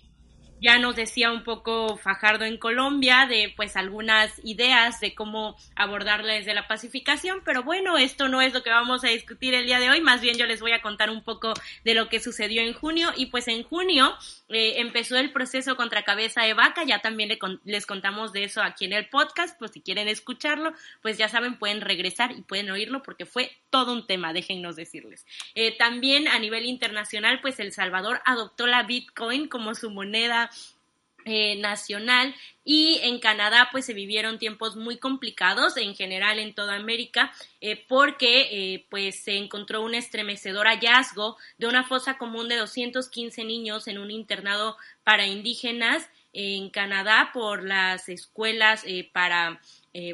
ya 0.60 0.78
nos 0.78 0.96
decía 0.96 1.30
un 1.30 1.44
poco 1.44 1.96
Fajardo 1.96 2.44
en 2.44 2.58
Colombia 2.58 3.26
de 3.26 3.52
pues 3.56 3.76
algunas 3.76 4.32
ideas 4.44 5.00
de 5.00 5.14
cómo 5.14 5.56
abordarla 5.76 6.34
desde 6.34 6.54
la 6.54 6.66
pacificación, 6.66 7.42
pero 7.44 7.62
bueno, 7.62 7.98
esto 7.98 8.28
no 8.28 8.40
es 8.40 8.52
lo 8.52 8.62
que 8.62 8.70
vamos 8.70 9.04
a 9.04 9.08
discutir 9.08 9.54
el 9.54 9.66
día 9.66 9.80
de 9.80 9.90
hoy, 9.90 10.00
más 10.00 10.20
bien 10.20 10.36
yo 10.36 10.46
les 10.46 10.60
voy 10.60 10.72
a 10.72 10.82
contar 10.82 11.10
un 11.10 11.22
poco 11.22 11.54
de 11.84 11.94
lo 11.94 12.08
que 12.08 12.20
sucedió 12.20 12.62
en 12.62 12.72
junio 12.72 13.12
y 13.16 13.26
pues 13.26 13.48
en 13.48 13.62
junio 13.62 14.16
eh, 14.48 14.80
empezó 14.80 15.16
el 15.16 15.32
proceso 15.32 15.76
contra 15.76 16.02
cabeza 16.02 16.42
de 16.42 16.54
vaca, 16.54 16.84
ya 16.84 17.00
también 17.00 17.38
les 17.64 17.86
contamos 17.86 18.32
de 18.32 18.44
eso 18.44 18.62
aquí 18.62 18.84
en 18.84 18.92
el 18.92 19.08
podcast, 19.08 19.58
pues 19.58 19.72
si 19.72 19.80
quieren 19.80 20.08
escucharlo, 20.08 20.72
pues 21.02 21.18
ya 21.18 21.28
saben, 21.28 21.58
pueden 21.58 21.80
regresar 21.80 22.32
y 22.32 22.42
pueden 22.42 22.70
oírlo 22.70 23.02
porque 23.02 23.26
fue 23.26 23.52
todo 23.70 23.92
un 23.92 24.06
tema, 24.06 24.32
déjennos 24.32 24.76
decirles. 24.76 25.26
Eh, 25.54 25.76
también 25.76 26.28
a 26.28 26.38
nivel 26.38 26.64
internacional, 26.66 27.40
pues 27.40 27.60
El 27.60 27.72
Salvador 27.72 28.20
adoptó 28.24 28.66
la 28.66 28.82
Bitcoin 28.82 29.48
como 29.48 29.74
su 29.74 29.90
moneda 29.90 30.47
eh, 31.30 31.56
nacional. 31.56 32.34
Y 32.64 33.00
en 33.02 33.18
Canadá 33.18 33.68
pues 33.70 33.84
se 33.84 33.92
vivieron 33.92 34.38
tiempos 34.38 34.76
muy 34.76 34.96
complicados 34.96 35.76
en 35.76 35.94
general 35.94 36.38
en 36.38 36.54
toda 36.54 36.76
América 36.76 37.32
eh, 37.60 37.84
porque 37.86 38.48
eh, 38.50 38.86
pues 38.88 39.24
se 39.24 39.36
encontró 39.36 39.82
un 39.82 39.94
estremecedor 39.94 40.66
hallazgo 40.66 41.36
de 41.58 41.66
una 41.66 41.84
fosa 41.84 42.16
común 42.16 42.48
de 42.48 42.56
215 42.56 43.44
niños 43.44 43.88
en 43.88 43.98
un 43.98 44.10
internado 44.10 44.78
para 45.04 45.26
indígenas 45.26 46.08
en 46.32 46.70
Canadá 46.70 47.30
por 47.34 47.62
las 47.62 48.08
escuelas 48.08 48.84
para 49.12 49.60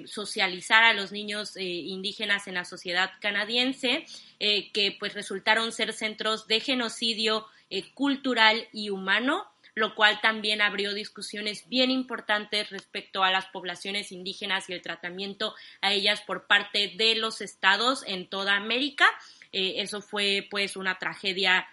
socializar 0.07 0.85
a 0.85 0.95
los 0.95 1.13
niños 1.13 1.57
indígenas 1.57 2.47
en 2.47 2.55
la 2.55 2.65
sociedad 2.65 3.11
canadiense, 3.21 4.07
que 4.39 4.97
pues 4.99 5.13
resultaron 5.13 5.73
ser 5.73 5.93
centros 5.93 6.47
de 6.47 6.61
genocidio 6.61 7.47
cultural 7.95 8.69
y 8.73 8.91
humano 8.91 9.54
lo 9.75 9.95
cual 9.95 10.21
también 10.21 10.63
abrió 10.63 10.95
discusiones 10.95 11.69
bien 11.69 11.91
importantes 11.91 12.71
respecto 12.71 13.25
a 13.25 13.31
las 13.31 13.47
poblaciones 13.47 14.13
indígenas 14.13 14.69
y 14.69 14.73
el 14.73 14.83
tratamiento 14.83 15.55
a 15.81 15.93
ellas 15.93 16.23
por 16.23 16.47
parte 16.47 16.93
de 16.97 17.17
los 17.17 17.41
estados 17.41 18.05
en 18.07 18.29
toda 18.29 18.57
América. 18.57 19.07
Eh, 19.53 19.75
eso 19.79 20.01
fue 20.01 20.47
pues 20.51 20.77
una 20.77 20.99
tragedia 20.99 21.67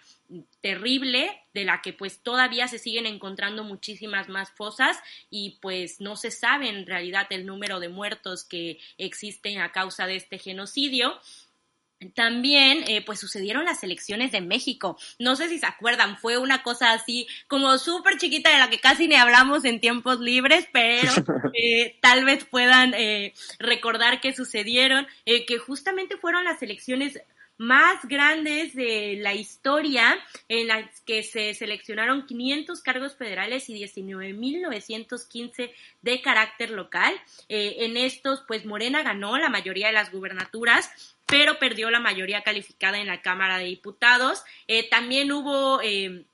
terrible 0.60 1.42
de 1.52 1.64
la 1.64 1.82
que 1.82 1.92
pues 1.92 2.20
todavía 2.20 2.68
se 2.68 2.78
siguen 2.78 3.06
encontrando 3.06 3.64
muchísimas 3.64 4.28
más 4.28 4.50
fosas 4.50 4.98
y 5.30 5.58
pues 5.60 6.00
no 6.00 6.16
se 6.16 6.30
sabe 6.30 6.68
en 6.68 6.86
realidad 6.86 7.26
el 7.30 7.44
número 7.44 7.80
de 7.80 7.88
muertos 7.88 8.44
que 8.44 8.78
existen 8.98 9.60
a 9.60 9.72
causa 9.72 10.06
de 10.06 10.16
este 10.16 10.38
genocidio. 10.38 11.20
También, 12.10 12.84
eh, 12.86 13.04
pues 13.04 13.20
sucedieron 13.20 13.64
las 13.64 13.82
elecciones 13.82 14.32
de 14.32 14.40
México. 14.40 14.98
No 15.18 15.36
sé 15.36 15.48
si 15.48 15.58
se 15.58 15.66
acuerdan, 15.66 16.18
fue 16.18 16.38
una 16.38 16.62
cosa 16.62 16.92
así 16.92 17.26
como 17.48 17.78
súper 17.78 18.18
chiquita 18.18 18.50
de 18.50 18.58
la 18.58 18.70
que 18.70 18.80
casi 18.80 19.08
ni 19.08 19.14
hablamos 19.14 19.64
en 19.64 19.80
tiempos 19.80 20.20
libres, 20.20 20.68
pero 20.72 21.10
eh, 21.54 21.98
tal 22.00 22.24
vez 22.24 22.44
puedan 22.44 22.94
eh, 22.94 23.34
recordar 23.58 24.20
que 24.20 24.34
sucedieron, 24.34 25.06
que 25.24 25.58
justamente 25.58 26.16
fueron 26.16 26.44
las 26.44 26.62
elecciones 26.62 27.20
más 27.62 28.04
grandes 28.08 28.74
de 28.74 29.18
la 29.20 29.34
historia 29.34 30.18
en 30.48 30.66
las 30.68 31.00
que 31.02 31.22
se 31.22 31.54
seleccionaron 31.54 32.26
500 32.26 32.82
cargos 32.82 33.14
federales 33.16 33.70
y 33.70 33.74
19.915 33.82 35.70
de 36.02 36.22
carácter 36.22 36.70
local. 36.70 37.14
en 37.48 37.96
estos, 37.96 38.42
pues 38.48 38.66
Morena 38.66 39.02
ganó 39.02 39.38
la 39.38 39.48
mayoría 39.48 39.86
de 39.86 39.92
las 39.92 40.10
gubernaturas 40.10 40.90
pero 41.32 41.58
perdió 41.58 41.90
la 41.90 41.98
mayoría 41.98 42.42
calificada 42.42 42.98
en 42.98 43.06
la 43.06 43.22
Cámara 43.22 43.56
de 43.56 43.64
Diputados. 43.64 44.44
Eh, 44.68 44.86
también 44.90 45.32
hubo 45.32 45.80
eh, 45.82 46.26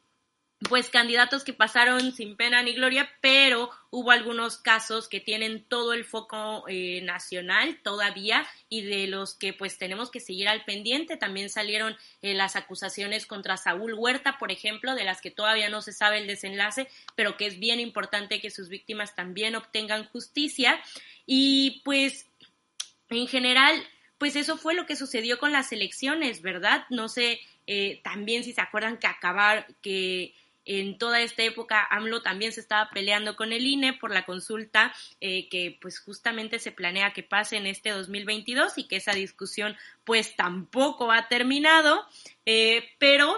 pues 0.69 0.89
candidatos 0.89 1.45
que 1.45 1.53
pasaron 1.53 2.13
sin 2.13 2.37
pena 2.37 2.63
ni 2.63 2.73
gloria, 2.73 3.09
pero 3.21 3.71
hubo 3.91 4.11
algunos 4.11 4.57
casos 4.57 5.09
que 5.09 5.21
tienen 5.21 5.65
todo 5.65 5.93
el 5.93 6.05
foco 6.05 6.65
eh, 6.67 7.01
nacional 7.03 7.79
todavía 7.83 8.45
y 8.69 8.83
de 8.83 9.07
los 9.07 9.35
que 9.35 9.53
pues 9.53 9.79
tenemos 9.79 10.11
que 10.11 10.19
seguir 10.19 10.49
al 10.49 10.65
pendiente. 10.65 11.17
También 11.17 11.49
salieron 11.49 11.97
las 12.23 12.57
acusaciones 12.57 13.27
contra 13.27 13.57
Saúl 13.57 13.95
Huerta, 13.95 14.37
por 14.39 14.51
ejemplo, 14.51 14.97
de 14.97 15.05
las 15.05 15.21
que 15.21 15.31
todavía 15.31 15.69
no 15.69 15.81
se 15.81 15.93
sabe 15.93 16.19
el 16.19 16.27
desenlace, 16.27 16.89
pero 17.15 17.37
que 17.37 17.47
es 17.47 17.61
bien 17.61 17.79
importante 17.79 18.41
que 18.41 18.51
sus 18.51 18.69
víctimas 18.69 19.15
también 19.15 19.55
obtengan 19.55 20.07
justicia. 20.07 20.81
Y 21.25 21.83
pues 21.85 22.27
en 23.11 23.29
general 23.29 23.87
pues 24.19 24.35
eso 24.35 24.57
fue 24.57 24.75
lo 24.75 24.85
que 24.85 24.97
sucedió 24.97 25.39
con 25.39 25.53
las 25.53 25.73
elecciones, 25.73 26.43
¿verdad? 26.43 26.85
No 26.91 27.09
sé, 27.09 27.41
eh, 27.67 28.01
también 28.03 28.43
si 28.43 28.53
se 28.53 28.61
acuerdan 28.61 28.99
que 28.99 29.07
acabar, 29.07 29.67
que 29.81 30.35
en 30.69 30.99
toda 30.99 31.21
esta 31.21 31.43
época 31.43 31.87
AMLO 31.91 32.23
también 32.23 32.53
se 32.53 32.61
estaba 32.61 32.91
peleando 32.91 33.37
con 33.37 33.53
el 33.53 33.67
INE 33.67 33.95
por 33.95 34.13
la 34.13 34.25
consulta 34.25 34.95
eh, 35.21 35.49
que 35.49 35.77
pues 35.81 35.99
justamente 35.99 36.59
se 36.59 36.73
planea 36.73 37.13
que 37.13 37.23
pase 37.23 37.57
en 37.57 37.67
este 37.67 37.91
2022 37.91 38.79
y 38.79 38.85
que 38.85 38.97
esa 38.97 39.13
discusión 39.13 39.77
pues 40.05 40.37
tampoco 40.37 41.11
ha 41.13 41.29
terminado, 41.29 42.07
eh, 42.47 42.85
pero 42.99 43.37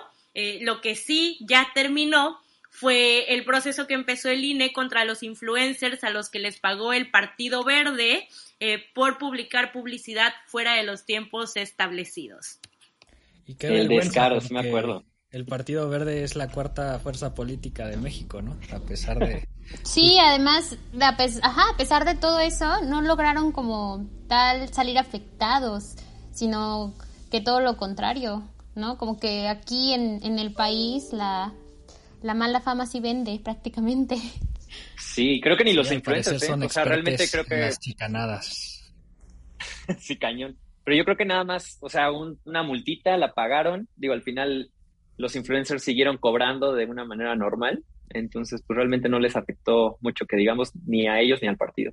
lo 0.60 0.80
que 0.80 0.94
sí 0.94 1.38
ya 1.40 1.72
terminó 1.74 2.40
fue 2.70 3.34
el 3.34 3.44
proceso 3.44 3.86
que 3.86 3.94
empezó 3.94 4.30
el 4.30 4.44
INE 4.44 4.72
contra 4.72 5.04
los 5.04 5.22
influencers 5.22 6.02
a 6.04 6.10
los 6.10 6.30
que 6.30 6.38
les 6.38 6.58
pagó 6.58 6.92
el 6.92 7.10
Partido 7.10 7.64
Verde 7.64 8.28
eh, 8.60 8.84
por 8.94 9.18
publicar 9.18 9.72
publicidad 9.72 10.32
fuera 10.46 10.74
de 10.76 10.84
los 10.84 11.04
tiempos 11.04 11.56
establecidos. 11.56 12.58
Y 13.44 13.56
qué 13.56 13.66
el 13.66 13.88
descaro, 13.88 14.40
sí 14.40 14.54
me 14.54 14.60
acuerdo. 14.60 15.04
El 15.30 15.44
Partido 15.44 15.88
Verde 15.88 16.24
es 16.24 16.34
la 16.34 16.48
cuarta 16.48 16.98
fuerza 16.98 17.34
política 17.34 17.86
de 17.86 17.96
México, 17.96 18.42
¿no? 18.42 18.56
A 18.72 18.80
pesar 18.80 19.18
de... 19.18 19.46
Sí, 19.84 20.18
además, 20.18 20.76
a 21.00 21.76
pesar 21.76 22.04
de 22.04 22.16
todo 22.16 22.40
eso, 22.40 22.82
no 22.82 23.02
lograron 23.02 23.52
como 23.52 24.04
tal 24.26 24.68
salir 24.74 24.98
afectados, 24.98 25.94
sino 26.32 26.92
que 27.30 27.40
todo 27.40 27.60
lo 27.60 27.76
contrario, 27.76 28.42
¿no? 28.74 28.98
Como 28.98 29.20
que 29.20 29.46
aquí 29.46 29.92
en, 29.92 30.18
en 30.24 30.40
el 30.40 30.52
país 30.52 31.12
la, 31.12 31.52
la 32.20 32.34
mala 32.34 32.60
fama 32.60 32.84
sí 32.84 32.98
vende 32.98 33.38
prácticamente. 33.44 34.16
Sí, 34.98 35.40
creo 35.40 35.56
que 35.56 35.64
ni 35.64 35.72
los 35.72 35.92
influencers, 35.92 36.42
¿eh? 36.42 36.52
o 36.52 36.68
sea, 36.68 36.84
realmente 36.84 37.28
creo 37.30 37.44
que 37.44 37.56
las 37.56 37.78
chicanadas. 37.78 38.92
sí, 40.00 40.16
cañón. 40.16 40.56
Pero 40.82 40.96
yo 40.96 41.04
creo 41.04 41.16
que 41.16 41.26
nada 41.26 41.44
más, 41.44 41.78
o 41.80 41.88
sea, 41.88 42.10
una 42.10 42.64
multita 42.64 43.16
la 43.16 43.34
pagaron, 43.34 43.86
digo, 43.94 44.14
al 44.14 44.22
final 44.22 44.70
los 45.16 45.36
influencers 45.36 45.82
siguieron 45.82 46.18
cobrando 46.18 46.72
de 46.74 46.86
una 46.86 47.04
manera 47.04 47.34
normal, 47.36 47.84
entonces 48.10 48.62
pues 48.66 48.76
realmente 48.76 49.08
no 49.08 49.18
les 49.18 49.36
afectó 49.36 49.98
mucho 50.00 50.26
que 50.26 50.36
digamos 50.36 50.72
ni 50.86 51.06
a 51.06 51.20
ellos 51.20 51.40
ni 51.42 51.48
al 51.48 51.56
partido. 51.56 51.92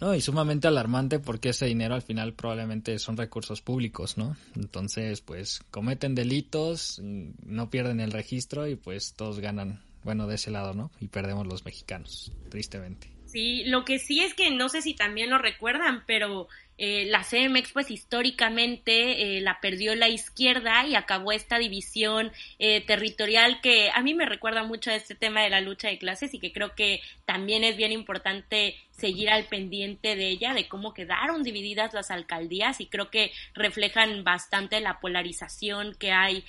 No, 0.00 0.14
y 0.14 0.20
sumamente 0.20 0.68
alarmante 0.68 1.20
porque 1.20 1.50
ese 1.50 1.66
dinero 1.66 1.94
al 1.94 2.02
final 2.02 2.34
probablemente 2.34 2.98
son 2.98 3.16
recursos 3.16 3.62
públicos, 3.62 4.18
¿no? 4.18 4.36
Entonces, 4.54 5.22
pues 5.22 5.60
cometen 5.70 6.14
delitos, 6.14 7.00
no 7.02 7.70
pierden 7.70 8.00
el 8.00 8.12
registro 8.12 8.66
y 8.66 8.76
pues 8.76 9.14
todos 9.14 9.40
ganan, 9.40 9.80
bueno, 10.04 10.26
de 10.26 10.34
ese 10.34 10.50
lado, 10.50 10.74
¿no? 10.74 10.90
Y 11.00 11.08
perdemos 11.08 11.46
los 11.46 11.64
mexicanos, 11.64 12.30
tristemente. 12.50 13.15
Sí, 13.26 13.64
lo 13.64 13.84
que 13.84 13.98
sí 13.98 14.20
es 14.20 14.34
que 14.34 14.50
no 14.50 14.68
sé 14.68 14.82
si 14.82 14.94
también 14.94 15.30
lo 15.30 15.38
recuerdan, 15.38 16.04
pero 16.06 16.48
eh, 16.78 17.06
la 17.06 17.24
CMX 17.24 17.72
pues 17.72 17.90
históricamente 17.90 19.38
eh, 19.38 19.40
la 19.40 19.60
perdió 19.60 19.94
la 19.94 20.08
izquierda 20.08 20.86
y 20.86 20.94
acabó 20.94 21.32
esta 21.32 21.58
división 21.58 22.32
eh, 22.58 22.82
territorial 22.86 23.60
que 23.62 23.90
a 23.90 24.02
mí 24.02 24.14
me 24.14 24.26
recuerda 24.26 24.62
mucho 24.62 24.90
a 24.90 24.94
este 24.94 25.14
tema 25.14 25.42
de 25.42 25.50
la 25.50 25.62
lucha 25.62 25.88
de 25.88 25.98
clases 25.98 26.34
y 26.34 26.38
que 26.38 26.52
creo 26.52 26.74
que 26.74 27.00
también 27.24 27.64
es 27.64 27.76
bien 27.76 27.92
importante 27.92 28.76
seguir 28.90 29.30
al 29.30 29.46
pendiente 29.46 30.16
de 30.16 30.28
ella, 30.28 30.52
de 30.52 30.68
cómo 30.68 30.92
quedaron 30.92 31.42
divididas 31.42 31.94
las 31.94 32.10
alcaldías 32.10 32.80
y 32.80 32.86
creo 32.86 33.10
que 33.10 33.32
reflejan 33.54 34.22
bastante 34.22 34.80
la 34.80 35.00
polarización 35.00 35.94
que 35.94 36.12
hay 36.12 36.44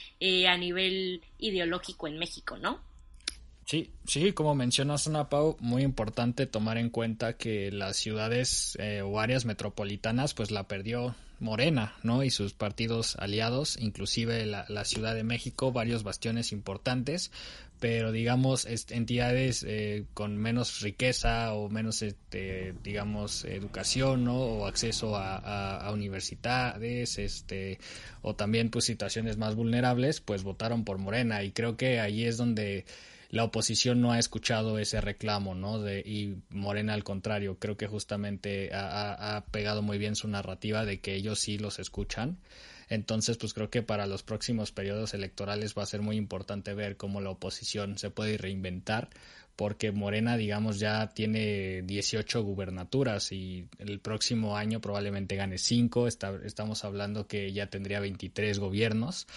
a 0.47 0.57
nivel 0.57 1.21
ideológico 1.39 2.07
en 2.07 2.17
México, 2.17 2.57
¿no? 2.57 2.81
Sí, 3.69 3.91
sí, 4.05 4.31
como 4.31 4.55
mencionas, 4.55 5.07
Ana 5.07 5.27
Pau, 5.27 5.57
muy 5.59 5.83
importante 5.83 6.45
tomar 6.45 6.77
en 6.77 6.89
cuenta 6.89 7.33
que 7.33 7.69
las 7.69 7.97
ciudades 7.97 8.77
eh, 8.79 9.01
o 9.01 9.19
áreas 9.19 9.43
metropolitanas, 9.43 10.33
pues 10.33 10.51
la 10.51 10.69
perdió 10.69 11.17
Morena, 11.41 11.93
¿no? 12.01 12.23
Y 12.23 12.29
sus 12.29 12.53
partidos 12.53 13.17
aliados, 13.17 13.77
inclusive 13.77 14.45
la, 14.45 14.63
la 14.69 14.85
Ciudad 14.85 15.15
de 15.15 15.25
México, 15.25 15.73
varios 15.73 16.03
bastiones 16.03 16.53
importantes, 16.53 17.29
pero 17.81 18.13
digamos 18.13 18.65
entidades 18.65 19.65
eh, 19.67 20.05
con 20.13 20.37
menos 20.37 20.79
riqueza 20.79 21.53
o 21.53 21.67
menos 21.67 22.01
este, 22.03 22.73
digamos 22.85 23.43
educación 23.43 24.23
¿no? 24.23 24.37
o 24.37 24.65
acceso 24.65 25.17
a, 25.17 25.75
a, 25.75 25.91
universidades 25.91 27.19
este 27.19 27.79
o 28.21 28.33
también 28.33 28.71
pues 28.71 28.85
situaciones 28.85 29.37
más 29.37 29.53
vulnerables 29.55 30.21
pues 30.21 30.41
votaron 30.41 30.85
por 30.85 30.97
Morena 30.97 31.43
y 31.43 31.51
creo 31.51 31.77
que 31.77 31.99
ahí 31.99 32.23
es 32.23 32.37
donde 32.37 32.85
la 33.29 33.43
oposición 33.43 34.01
no 34.01 34.11
ha 34.11 34.19
escuchado 34.19 34.79
ese 34.79 35.01
reclamo, 35.01 35.55
¿no? 35.55 35.79
De, 35.79 35.99
y 35.99 36.37
Morena 36.49 36.93
al 36.93 37.03
contrario, 37.03 37.57
creo 37.59 37.77
que 37.77 37.87
justamente 37.87 38.69
ha, 38.73 39.43
pegado 39.51 39.81
muy 39.81 39.97
bien 39.97 40.15
su 40.15 40.27
narrativa 40.27 40.85
de 40.85 40.99
que 40.99 41.15
ellos 41.15 41.39
sí 41.39 41.57
los 41.57 41.79
escuchan 41.79 42.37
entonces, 42.89 43.37
pues 43.37 43.53
creo 43.53 43.69
que 43.69 43.83
para 43.83 44.07
los 44.07 44.23
próximos 44.23 44.71
periodos 44.71 45.13
electorales 45.13 45.75
va 45.77 45.83
a 45.83 45.87
ser 45.87 46.01
muy 46.01 46.15
importante 46.15 46.73
ver 46.73 46.95
cómo 46.95 47.19
la 47.21 47.31
oposición 47.31 47.97
se 47.97 48.09
puede 48.09 48.37
reinventar, 48.37 49.09
porque 49.57 49.91
Morena, 49.91 50.37
digamos, 50.37 50.79
ya 50.79 51.07
tiene 51.07 51.81
18 51.81 52.43
gubernaturas 52.43 53.31
y 53.31 53.67
el 53.79 53.99
próximo 53.99 54.55
año 54.55 54.79
probablemente 54.79 55.35
gane 55.35 55.57
5. 55.57 56.07
estamos 56.07 56.85
hablando 56.85 57.27
que 57.27 57.51
ya 57.51 57.67
tendría 57.67 57.99
23 57.99 58.59
gobiernos 58.59 59.27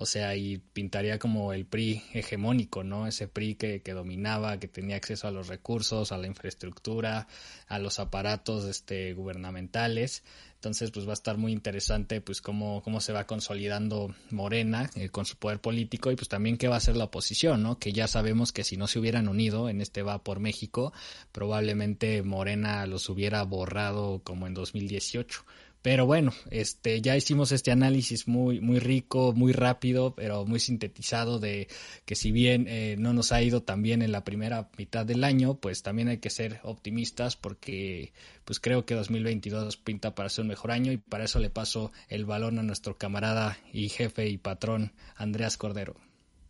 o 0.00 0.06
sea, 0.06 0.36
y 0.36 0.58
pintaría 0.58 1.18
como 1.18 1.52
el 1.52 1.66
PRI 1.66 2.04
hegemónico, 2.12 2.84
¿no? 2.84 3.08
Ese 3.08 3.26
PRI 3.26 3.56
que, 3.56 3.82
que 3.82 3.94
dominaba, 3.94 4.60
que 4.60 4.68
tenía 4.68 4.94
acceso 4.94 5.26
a 5.26 5.32
los 5.32 5.48
recursos, 5.48 6.12
a 6.12 6.18
la 6.18 6.28
infraestructura, 6.28 7.26
a 7.66 7.78
los 7.80 7.98
aparatos 7.98 8.64
este, 8.66 9.12
gubernamentales. 9.14 10.22
Entonces, 10.54 10.92
pues 10.92 11.04
va 11.04 11.10
a 11.10 11.14
estar 11.14 11.36
muy 11.36 11.50
interesante, 11.50 12.20
pues 12.20 12.40
cómo, 12.40 12.80
cómo 12.82 13.00
se 13.00 13.12
va 13.12 13.26
consolidando 13.26 14.14
Morena 14.30 14.88
eh, 14.94 15.08
con 15.08 15.24
su 15.24 15.36
poder 15.36 15.60
político 15.60 16.12
y 16.12 16.16
pues 16.16 16.28
también 16.28 16.58
qué 16.58 16.68
va 16.68 16.76
a 16.76 16.78
hacer 16.78 16.96
la 16.96 17.04
oposición, 17.04 17.64
¿no? 17.64 17.80
Que 17.80 17.92
ya 17.92 18.06
sabemos 18.06 18.52
que 18.52 18.62
si 18.62 18.76
no 18.76 18.86
se 18.86 19.00
hubieran 19.00 19.26
unido 19.28 19.68
en 19.68 19.80
este 19.80 20.02
va 20.02 20.22
por 20.22 20.38
México, 20.38 20.92
probablemente 21.32 22.22
Morena 22.22 22.86
los 22.86 23.08
hubiera 23.08 23.42
borrado 23.42 24.20
como 24.22 24.46
en 24.46 24.54
2018. 24.54 25.44
Pero 25.88 26.04
bueno, 26.04 26.34
este, 26.50 27.00
ya 27.00 27.16
hicimos 27.16 27.50
este 27.50 27.72
análisis 27.72 28.28
muy, 28.28 28.60
muy 28.60 28.78
rico, 28.78 29.32
muy 29.32 29.52
rápido, 29.52 30.14
pero 30.14 30.44
muy 30.44 30.60
sintetizado 30.60 31.38
de 31.38 31.66
que 32.04 32.14
si 32.14 32.30
bien 32.30 32.66
eh, 32.68 32.96
no 32.98 33.14
nos 33.14 33.32
ha 33.32 33.40
ido 33.40 33.62
tan 33.62 33.80
bien 33.80 34.02
en 34.02 34.12
la 34.12 34.22
primera 34.22 34.68
mitad 34.76 35.06
del 35.06 35.24
año, 35.24 35.54
pues 35.54 35.82
también 35.82 36.08
hay 36.08 36.18
que 36.18 36.28
ser 36.28 36.60
optimistas 36.62 37.36
porque 37.36 38.12
pues 38.44 38.60
creo 38.60 38.84
que 38.84 38.96
2022 38.96 39.78
pinta 39.78 40.14
para 40.14 40.28
ser 40.28 40.42
un 40.42 40.48
mejor 40.48 40.72
año 40.72 40.92
y 40.92 40.98
para 40.98 41.24
eso 41.24 41.38
le 41.38 41.48
paso 41.48 41.90
el 42.08 42.26
balón 42.26 42.58
a 42.58 42.62
nuestro 42.62 42.98
camarada 42.98 43.56
y 43.72 43.88
jefe 43.88 44.28
y 44.28 44.36
patrón 44.36 44.92
Andreas 45.16 45.56
Cordero. 45.56 46.07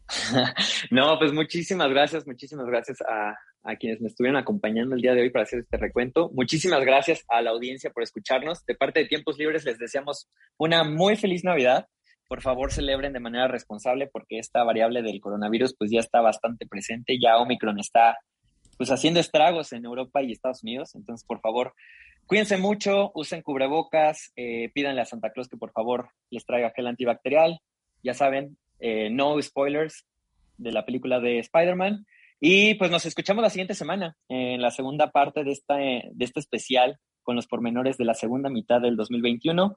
no, 0.91 1.19
pues 1.19 1.33
muchísimas 1.33 1.91
gracias, 1.91 2.27
muchísimas 2.27 2.67
gracias 2.67 2.99
a, 3.03 3.37
quienes 3.79 4.01
me 4.01 4.09
estuvieron 4.09 4.39
acompañando 4.39 4.95
el 4.95 5.03
día 5.03 5.13
de 5.13 5.21
hoy 5.21 5.31
para 5.31 5.43
hacer 5.43 5.59
este 5.59 5.77
recuento. 5.77 6.31
Muchísimas 6.33 6.83
gracias 6.87 7.23
a 7.29 7.43
la 7.43 7.51
audiencia 7.51 7.91
por 7.91 8.03
escucharnos. 8.03 8.65
De 8.65 8.75
parte 8.75 9.01
de 9.01 9.07
Tiempos 9.07 9.37
Libres 9.37 9.65
les 9.67 9.79
deseamos 9.79 10.31
una 10.57 10.85
muy 10.85 11.17
feliz 11.17 11.45
Navidad. 11.45 11.87
Por 12.29 12.41
favor, 12.41 12.73
celebren 12.73 13.13
de 13.13 13.21
manera 13.21 13.47
responsable 13.47 14.09
porque 14.11 14.39
esta 14.39 14.65
variable 14.65 15.03
del 15.03 15.21
coronavirus 15.21 15.75
pues 15.79 15.91
ya 15.91 16.01
está 16.01 16.23
bastante 16.23 16.67
presente. 16.67 17.19
Ya 17.21 17.37
Omicron 17.37 17.79
está 17.79 18.17
pues 18.79 18.91
haciendo 18.91 19.21
estragos 19.21 19.73
en 19.73 19.85
Europa 19.85 20.23
y 20.23 20.33
Estados 20.33 20.63
Unidos. 20.63 20.95
Entonces, 20.95 21.27
por 21.27 21.41
favor, 21.41 21.75
cuídense 22.25 22.57
mucho, 22.57 23.11
usen 23.15 23.43
cubrebocas, 23.43 24.33
eh, 24.37 24.71
pídanle 24.73 25.03
a 25.03 25.05
Santa 25.05 25.31
Claus 25.31 25.49
que 25.49 25.59
por 25.59 25.73
favor 25.73 26.09
les 26.31 26.47
traiga 26.47 26.73
gel 26.75 26.87
antibacterial. 26.87 27.61
Ya 28.03 28.15
saben, 28.15 28.57
eh, 28.79 29.11
no 29.11 29.41
spoilers 29.41 30.05
de 30.57 30.73
la 30.73 30.85
película 30.85 31.21
de 31.21 31.39
Spider-Man. 31.39 32.07
Y 32.41 32.75
pues 32.75 32.91
nos 32.91 33.05
escuchamos 33.05 33.43
la 33.43 33.51
siguiente 33.51 33.75
semana, 33.75 34.17
en 34.29 34.63
la 34.63 34.71
segunda 34.71 35.11
parte 35.11 35.43
de, 35.43 35.53
esta, 35.53 35.77
de 35.77 36.13
este 36.21 36.41
especial 36.41 36.99
con 37.23 37.37
los 37.37 37.47
pormenores 37.47 37.99
de 37.99 38.05
la 38.05 38.15
segunda 38.15 38.49
mitad 38.49 38.81
del 38.81 38.97
2021. 38.97 39.77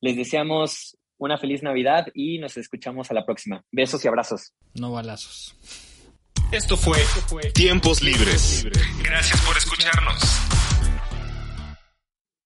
Les 0.00 0.16
deseamos 0.16 0.98
una 1.16 1.38
feliz 1.38 1.62
Navidad 1.62 2.06
y 2.14 2.38
nos 2.38 2.56
escuchamos 2.56 3.10
a 3.10 3.14
la 3.14 3.24
próxima. 3.24 3.64
Besos 3.70 4.04
y 4.04 4.08
abrazos. 4.08 4.52
No 4.74 4.92
balazos. 4.92 5.56
Esto 6.52 6.76
fue, 6.76 6.98
Tiempos 7.54 8.02
Libres. 8.02 8.66
Gracias 9.02 9.40
por 9.46 9.56
escucharnos. 9.56 10.51